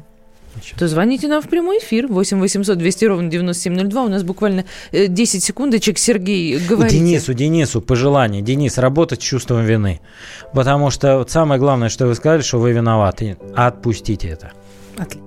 [0.76, 4.02] то звоните нам в прямой эфир 8 800 200 ровно 9702.
[4.04, 5.98] У нас буквально э, 10 секундочек.
[5.98, 6.96] Сергей, У говорите.
[6.98, 8.42] Денису, Денису пожелание.
[8.42, 10.00] Денис, работать с чувством вины.
[10.52, 13.36] Потому что вот самое главное, что вы сказали, что вы виноваты.
[13.54, 14.52] Отпустите это.
[14.96, 15.20] Отли-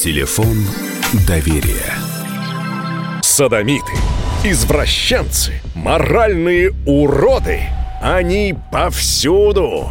[0.00, 0.64] Телефон
[1.26, 1.92] доверия.
[3.20, 3.90] Садомиты,
[4.44, 7.62] извращенцы, моральные уроды.
[8.00, 9.90] Они повсюду.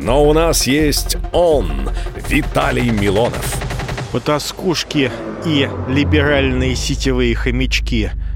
[0.00, 1.90] Но у нас есть он,
[2.28, 3.60] Виталий Милонов.
[4.12, 5.10] Потаскушки
[5.44, 8.12] и либеральные сетевые хомячки.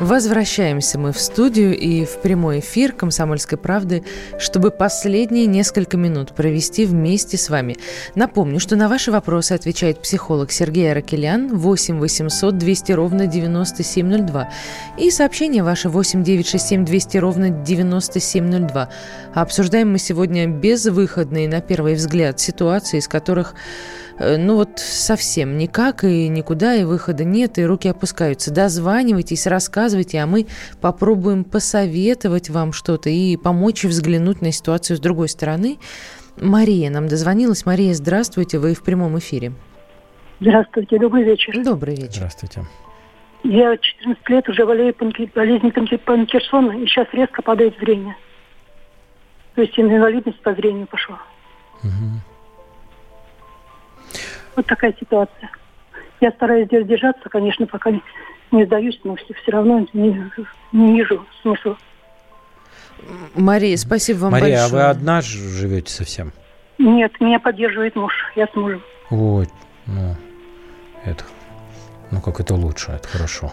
[0.00, 4.02] Возвращаемся мы в студию и в прямой эфир «Комсомольской правды»,
[4.38, 7.76] чтобы последние несколько минут провести вместе с вами.
[8.14, 14.50] Напомню, что на ваши вопросы отвечает психолог Сергей Аракелян 8 800 200 ровно 9702
[14.96, 18.88] и сообщение ваше 8 967 200 ровно 9702.
[19.34, 23.54] А обсуждаем мы сегодня безвыходные, на первый взгляд, ситуации, из которых
[24.20, 28.52] ну вот совсем никак и никуда, и выхода нет, и руки опускаются.
[28.52, 30.46] Дозванивайтесь, рассказывайте, а мы
[30.80, 35.78] попробуем посоветовать вам что-то и помочь взглянуть на ситуацию с другой стороны.
[36.40, 37.64] Мария нам дозвонилась.
[37.66, 39.52] Мария, здравствуйте, вы в прямом эфире.
[40.40, 41.62] Здравствуйте, добрый вечер.
[41.62, 42.12] Добрый вечер.
[42.16, 42.62] Здравствуйте.
[43.42, 48.16] Я 14 лет уже болею панки- болезнью панки- Паркинсона, и сейчас резко падает зрение.
[49.54, 51.18] То есть инвалидность по зрению пошла.
[54.56, 55.50] Вот такая ситуация.
[56.20, 58.02] Я стараюсь здесь держаться, конечно, пока не,
[58.50, 60.30] не сдаюсь, но все, все равно не,
[60.72, 61.78] не вижу смысла.
[63.34, 64.82] Мария, спасибо вам Мария, большое.
[64.82, 66.32] а вы одна живете совсем?
[66.78, 68.82] Нет, меня поддерживает муж, я с мужем.
[69.08, 69.48] Вот,
[69.86, 70.16] ну,
[71.04, 71.24] это,
[72.10, 73.52] ну как это лучше, это хорошо.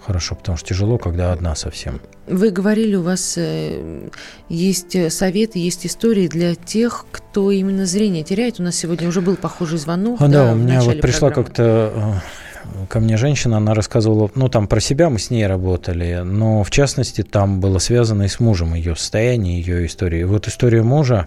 [0.00, 2.00] Хорошо, потому что тяжело, когда одна совсем.
[2.30, 4.08] Вы говорили, у вас э,
[4.48, 8.60] есть э, советы, есть истории для тех, кто именно зрение теряет.
[8.60, 10.20] У нас сегодня уже был похожий звонок.
[10.20, 14.48] А, да, у в меня вот пришла как-то э, ко мне женщина, она рассказывала, ну
[14.48, 18.38] там про себя мы с ней работали, но в частности там было связано и с
[18.40, 20.20] мужем ее состояние, ее история.
[20.20, 21.26] И вот история мужа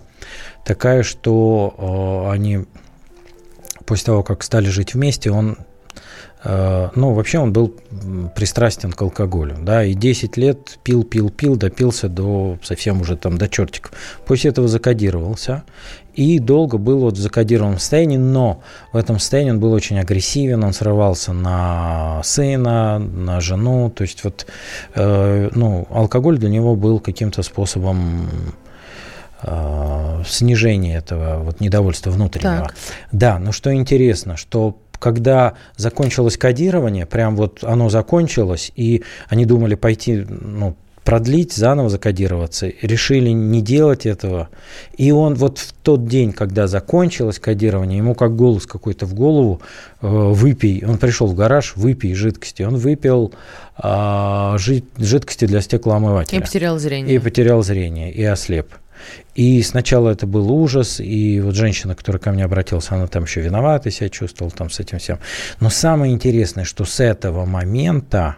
[0.66, 2.66] такая, что э, они
[3.86, 5.58] после того, как стали жить вместе, он
[6.46, 7.74] ну, вообще он был
[8.36, 13.38] пристрастен к алкоголю, да, и 10 лет пил, пил, пил, допился до совсем уже там
[13.38, 13.94] до чертиков.
[14.26, 15.64] После этого закодировался
[16.16, 20.64] и долго был вот в закодированном состоянии, но в этом состоянии он был очень агрессивен,
[20.64, 24.46] он срывался на сына, на жену, то есть вот,
[24.96, 28.30] э, ну, алкоголь для него был каким-то способом
[29.42, 32.68] э, снижения этого вот недовольства внутреннего.
[32.68, 32.76] Так.
[33.12, 39.76] Да, но что интересно, что когда закончилось кодирование, прям вот оно закончилось, и они думали
[39.76, 44.48] пойти, ну, продлить, заново закодироваться, решили не делать этого.
[44.96, 49.62] И он вот в тот день, когда закончилось кодирование, ему как голос какой-то в голову,
[50.02, 53.34] э, выпей, он пришел в гараж, выпей жидкости, он выпил
[53.76, 56.40] а, жид- жидкости для стеклоомывателя.
[56.40, 57.16] И потерял зрение.
[57.16, 58.68] И потерял зрение, и ослеп.
[59.36, 63.42] И сначала это был ужас, и вот женщина, которая ко мне обратилась, она там еще
[63.42, 65.20] виновата себя чувствовала там с этим всем.
[65.60, 68.38] Но самое интересное, что с этого момента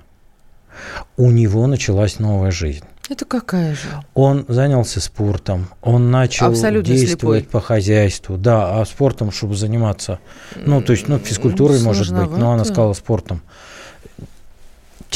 [1.18, 2.86] у него началась новая жизнь.
[3.08, 3.88] Это какая же?
[4.16, 7.52] Он занялся спортом, он начал Абсолютно действовать слепой.
[7.52, 10.20] по хозяйству, да, а спортом, чтобы заниматься,
[10.56, 13.42] ну, то есть, ну, физкультурой, Ну, может быть, но она сказала спортом.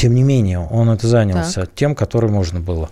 [0.00, 2.88] Тем не менее, он это занялся тем, который можно было.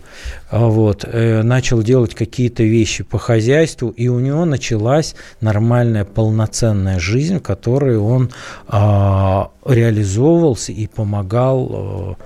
[0.51, 6.99] А Вот, э, начал делать какие-то вещи по хозяйству, и у него началась нормальная полноценная
[6.99, 8.31] жизнь, в которой он
[8.67, 12.19] а, реализовывался и помогал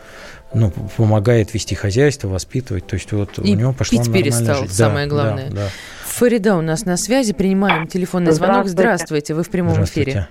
[0.53, 2.85] ну, помогает вести хозяйство, воспитывать.
[2.89, 4.75] То есть вот И у него пошла пить нормальная перестал, жизнь.
[4.75, 5.51] самое Да, главное.
[5.51, 5.69] Да, да.
[6.07, 7.33] Фарида у нас на связи.
[7.33, 8.67] Принимаем телефонный звонок.
[8.67, 10.27] Здравствуйте, вы в прямом эфире.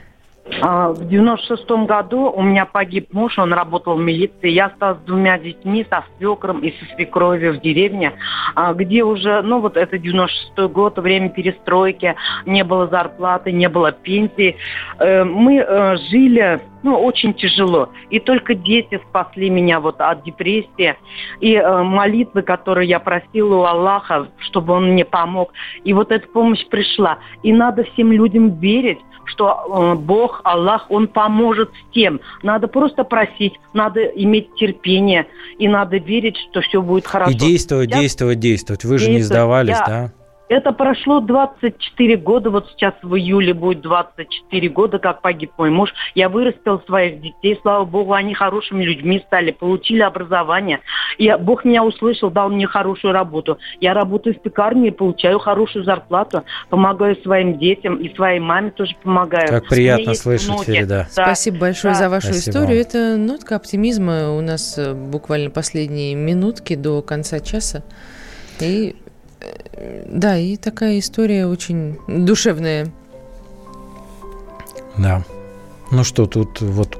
[0.62, 4.50] А, В 96 году у меня погиб муж, он работал в милиции.
[4.50, 8.14] Я осталась с двумя детьми, со свекром и со свекровью в деревне,
[8.56, 12.16] а, где уже, ну вот это 96 год, время перестройки,
[12.46, 14.58] не было зарплаты, не было пенсии.
[15.00, 17.90] Э, Мы э, жили, ну, очень тяжело.
[18.10, 20.96] И только дети спасли меня вот от депрессии.
[21.40, 25.54] И э, молитвы, которые я просила у Аллаха, чтобы он мне помог.
[25.84, 27.20] И вот эта помощь пришла.
[27.44, 29.00] И надо всем людям верить,
[29.32, 32.20] что э, Бог, Аллах, Он поможет с тем.
[32.44, 35.28] Надо просто просить, надо иметь терпение,
[35.58, 37.32] и надо верить, что все будет хорошо.
[37.32, 38.84] И действовать, Я- действовать, действовать.
[38.84, 39.42] Вы же не Действовать.
[39.42, 40.12] сдавались, Я- да?
[40.52, 45.94] Это прошло 24 года, вот сейчас в июле будет 24 года, как погиб мой муж.
[46.14, 50.82] Я вырастил своих детей, слава богу, они хорошими людьми стали, получили образование.
[51.18, 53.60] И Бог меня услышал, дал мне хорошую работу.
[53.80, 58.94] Я работаю в пекарне и получаю хорошую зарплату, помогаю своим детям и своей маме тоже
[59.02, 59.48] помогаю.
[59.48, 60.66] Как приятно слышать, внуки.
[60.66, 61.08] Ферида.
[61.16, 61.24] Да.
[61.24, 62.00] Спасибо большое Да.
[62.02, 62.82] за вашу Спасибо историю.
[62.82, 64.36] Это нотка оптимизма.
[64.36, 67.84] У нас э, буквально последние минутки до конца часа.
[68.60, 68.98] И
[70.08, 72.92] да, и такая история очень душевная.
[74.98, 75.24] Да.
[75.92, 76.98] Ну что, тут вот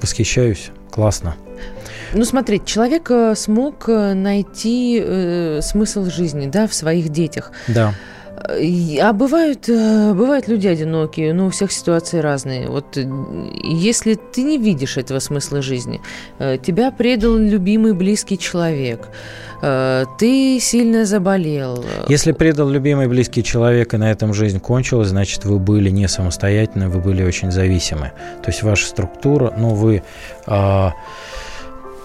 [0.00, 0.70] восхищаюсь.
[0.90, 1.36] Классно.
[2.12, 7.52] Ну, смотрите, человек э, смог э, найти э, смысл жизни, да, в своих детях.
[7.68, 7.94] Да.
[8.36, 12.68] Э, А бывают, э, бывают люди одинокие, но у всех ситуации разные.
[12.68, 13.04] Вот э,
[13.64, 16.00] если ты не видишь этого смысла жизни,
[16.38, 19.08] тебя предал любимый близкий человек,
[20.18, 21.82] ты сильно заболел.
[22.08, 26.88] Если предал любимый близкий человек, и на этом жизнь кончилась, значит, вы были не самостоятельны,
[26.88, 28.12] вы были очень зависимы.
[28.42, 30.02] То есть ваша структура, ну, вы
[30.46, 30.92] а,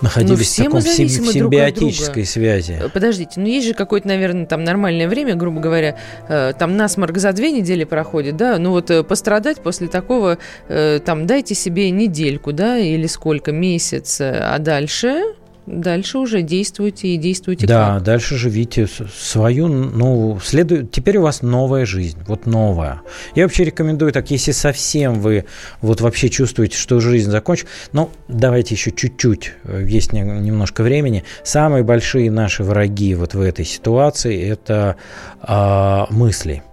[0.01, 2.27] находились Ну, в таком сим- зависимы друг от симбиотической друга.
[2.29, 2.79] связи.
[2.81, 5.97] Э, Подождите, ну есть же какое-то, наверное, там нормальное время, грубо говоря,
[6.27, 10.37] э, там насморк за две недели проходит, да, ну вот э, пострадать после такого,
[10.69, 15.21] э, там дайте себе недельку, да, или сколько, месяц, э, а дальше,
[15.65, 18.03] дальше уже действуйте и действуйте Да, как.
[18.03, 23.01] дальше живите свою, ну, следует, теперь у вас новая жизнь, вот новая.
[23.35, 25.45] Я вообще рекомендую так, если совсем вы
[25.81, 31.23] вот вообще чувствуете, что жизнь закончена, ну, давайте еще чуть-чуть, э, есть не- немножко времени.
[31.43, 34.95] Самые большие наши враги вот в этой ситуации– это
[35.41, 36.63] а, мысли.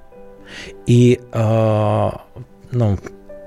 [0.87, 2.23] И, а,
[2.71, 2.99] ну,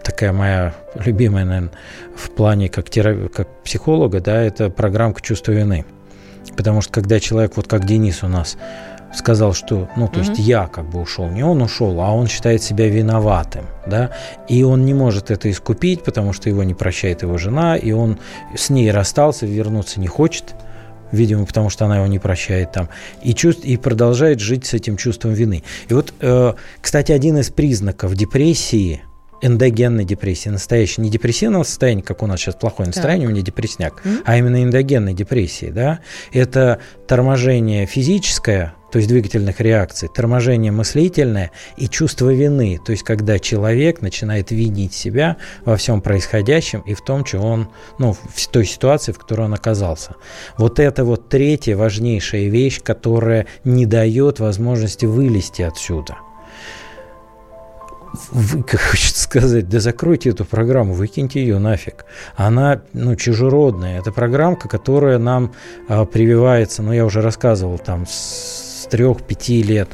[0.03, 1.71] такая моя любимая, наверное,
[2.15, 5.85] в плане как, тера- как психолога, да, это программка чувства вины.
[6.57, 8.57] Потому что когда человек, вот как Денис у нас,
[9.13, 10.41] сказал, что, ну, то есть Мгм.
[10.41, 14.11] я как бы ушел, не он ушел, а он считает себя виноватым, да,
[14.47, 18.19] и он не может это искупить, потому что его не прощает его жена, и он
[18.55, 20.55] с ней расстался, вернуться не хочет,
[21.11, 22.87] видимо, потому что она его не прощает там,
[23.21, 25.63] и, чувств, и продолжает жить с этим чувством вины.
[25.89, 29.01] И вот, э, кстати, один из признаков депрессии,
[29.41, 34.03] эндогенной депрессии, настоящей, не депрессивного состояния, как у нас сейчас плохое настроение, у меня депрессняк,
[34.03, 34.21] Мгм.
[34.25, 35.99] а именно эндогенной депрессии, да,
[36.31, 43.39] это торможение физическое, то есть двигательных реакций, торможение мыслительное и чувство вины, то есть когда
[43.39, 47.69] человек начинает винить себя во всем происходящем и в том, что он,
[47.99, 50.15] ну, в той ситуации, в которой он оказался.
[50.57, 56.17] Вот это вот третья важнейшая вещь, которая не дает возможности вылезти отсюда.
[58.31, 62.05] Вы, как хочется сказать, да закройте эту программу, выкиньте ее нафиг.
[62.35, 63.99] Она, ну, чужеродная.
[63.99, 65.53] Это программка, которая нам
[65.87, 69.89] а, прививается, ну, я уже рассказывал, там, с трех-пяти лет.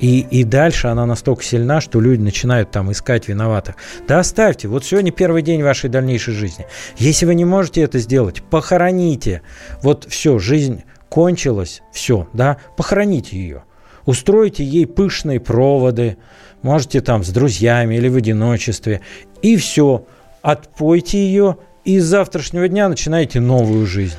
[0.00, 3.76] И, и дальше она настолько сильна, что люди начинают там искать виноватых.
[4.06, 6.66] Да оставьте, вот сегодня первый день вашей дальнейшей жизни.
[6.96, 9.42] Если вы не можете это сделать, похороните.
[9.82, 13.62] Вот все, жизнь кончилась, все, да, похороните ее.
[14.04, 16.16] Устройте ей пышные проводы,
[16.62, 19.00] можете там с друзьями или в одиночестве,
[19.42, 20.04] и все,
[20.42, 24.14] отпойте ее, и с завтрашнего дня начинайте новую жизнь.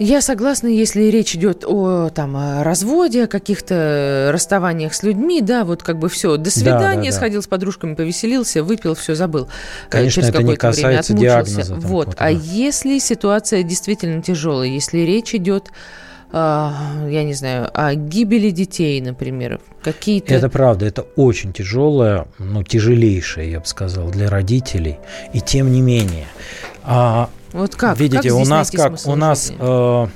[0.00, 5.64] Я согласна, если речь идет о там, о разводе, о каких-то расставаниях с людьми, да,
[5.64, 7.16] вот как бы все, до свидания, да.
[7.16, 9.44] сходил с подружками, повеселился, выпил, все забыл.
[9.44, 11.44] Э, Конечно, Через это не какое-то время касается отмучился.
[11.44, 12.04] диагноза там Вот.
[12.06, 12.40] какого-то, А да.
[12.42, 15.70] если ситуация действительно тяжелая, если речь идет
[16.34, 20.34] я не знаю, о гибели детей, например, какие-то...
[20.34, 24.98] Это правда, это очень тяжелое, ну, тяжелейшее, я бы сказал, для родителей.
[25.32, 26.26] И тем не менее.
[26.82, 28.00] А, Вот как?
[28.00, 30.06] Видите, Как у нас как у нас э,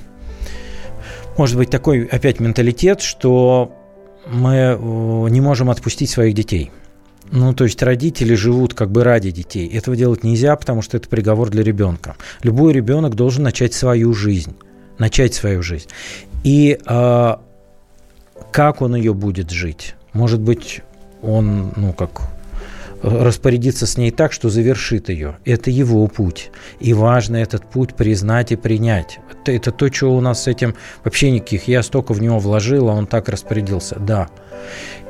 [1.37, 3.73] может быть такой опять менталитет, что
[4.27, 4.77] мы э,
[5.31, 6.73] не можем отпустить своих детей.
[7.31, 9.69] Ну, то есть родители живут как бы ради детей.
[9.69, 12.17] Этого делать нельзя, потому что это приговор для ребенка.
[12.43, 14.57] Любой ребенок должен начать свою жизнь.
[14.99, 15.89] Начать свою жизнь.
[16.45, 17.37] И э,
[18.53, 19.95] как он ее будет жить?
[20.13, 20.83] Может быть,
[21.23, 22.23] он, ну, как
[23.03, 25.39] распорядиться с ней так, что завершит ее.
[25.45, 26.51] Это его путь.
[26.81, 29.21] И важно этот путь признать и принять.
[29.31, 30.75] Это, это то, чего у нас с этим
[31.05, 31.69] вообще никаких.
[31.69, 33.97] Я столько в него вложил, а он так распорядился.
[34.01, 34.29] Да.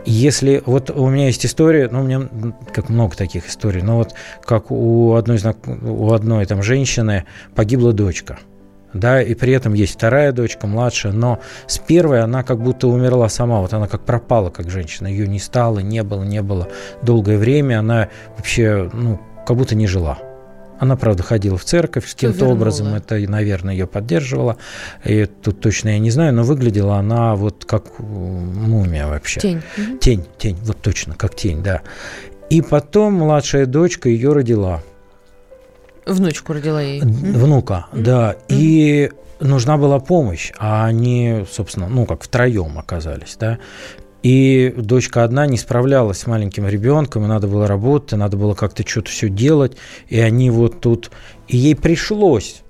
[0.04, 2.28] Если вот у меня есть история, ну, у меня
[2.74, 5.38] как много таких историй, но вот как у одной,
[5.82, 7.24] у одной там женщины
[7.54, 8.38] погибла дочка–
[8.92, 13.28] да, и при этом есть вторая дочка, младшая, но с первой она как будто умерла
[13.28, 16.68] сама, вот она как пропала, как женщина, ее не стало, не было, не было
[17.02, 20.18] долгое время, она вообще, ну, как будто не жила.
[20.78, 24.58] Она, правда, ходила в церковь, каким-то образом это, наверное, ее поддерживало.
[25.04, 29.40] И тут точно я не знаю, но выглядела она вот как мумия вообще.
[29.40, 29.62] Тень.
[30.00, 31.82] Тень, тень, вот точно, как тень, да.
[32.48, 34.80] И потом младшая дочка ее родила.
[36.08, 37.00] Внучку родила ей.
[37.00, 38.02] Внука, mm-hmm.
[38.02, 38.32] да.
[38.32, 38.44] Mm-hmm.
[38.48, 43.58] И нужна была помощь, а они, собственно, ну, как втроем оказались, да.
[44.22, 48.54] И дочка одна не справлялась с маленьким ребенком, и надо было работать, и надо было
[48.54, 49.76] как-то что-то все делать,
[50.08, 51.10] и они вот тут...
[51.46, 52.62] И ей пришлось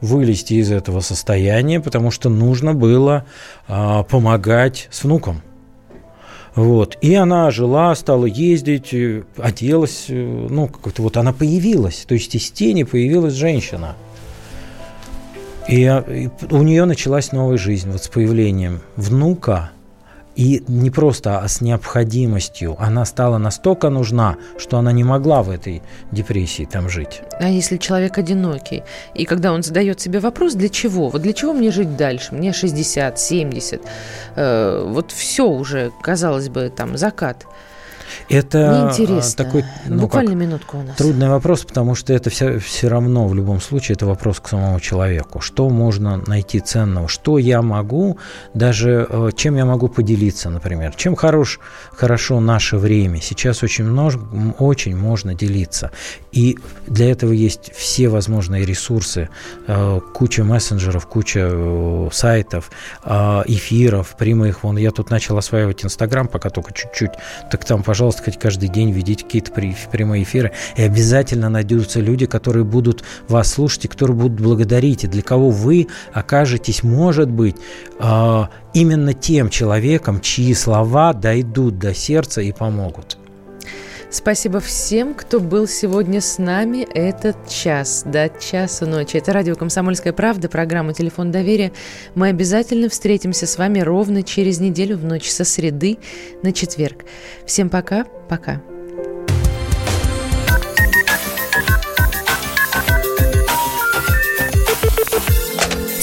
[0.00, 3.24] вылезти из этого состояния, потому что нужно было
[3.68, 5.40] а, помогать с внуком.
[6.54, 6.98] Вот.
[7.00, 10.14] И она жила, стала ездить, э, оделась, э,
[10.50, 12.04] ну, как-то вот она появилась.
[12.06, 13.96] То есть из тени появилась женщина.
[15.68, 19.70] И, а, и у нее началась новая жизнь вот с появлением внука–
[20.36, 22.76] и не просто, а с необходимостью.
[22.78, 27.22] Она стала настолько нужна, что она не могла в этой депрессии там жить.
[27.40, 28.82] А если человек одинокий,
[29.14, 31.08] и когда он задает себе вопрос, для чего?
[31.08, 32.34] Вот для чего мне жить дальше?
[32.34, 33.82] Мне 60, 70,
[34.36, 37.46] э, вот все уже, казалось бы, там закат.
[38.32, 39.44] Это Интересно.
[39.44, 40.96] такой ну, буквально как, минутку у нас.
[40.96, 44.80] Трудный вопрос, потому что это все, все равно в любом случае это вопрос к самому
[44.80, 45.40] человеку.
[45.40, 47.08] Что можно найти ценного?
[47.08, 48.18] Что я могу,
[48.54, 50.94] даже э, чем я могу поделиться, например?
[50.96, 51.60] Чем хорош,
[51.92, 53.20] хорошо наше время?
[53.20, 54.16] Сейчас очень, множ,
[54.58, 55.90] очень можно делиться.
[56.32, 59.28] И для этого есть все возможные ресурсы,
[59.66, 62.70] э, куча мессенджеров, куча э, сайтов,
[63.04, 64.62] эфиров, прямых.
[64.62, 67.10] Вон я тут начал осваивать Инстаграм, пока только чуть-чуть.
[67.50, 70.52] Так там, пожалуйста, хоть каждый день ведите какие-то прямые эфиры.
[70.76, 75.50] И обязательно найдутся люди, которые будут вас слушать и которые будут благодарить, и для кого
[75.50, 77.56] вы окажетесь, может быть,
[77.98, 83.18] а, именно тем человеком, чьи слова дойдут до сердца и помогут.
[84.12, 89.16] Спасибо всем, кто был сегодня с нами этот час, до часа ночи.
[89.16, 91.72] Это радио «Комсомольская правда», программа «Телефон доверия».
[92.14, 95.96] Мы обязательно встретимся с вами ровно через неделю в ночь со среды
[96.42, 97.06] на четверг.
[97.46, 98.60] Всем пока, пока.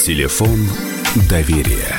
[0.03, 0.68] Телефон
[1.30, 1.99] доверия.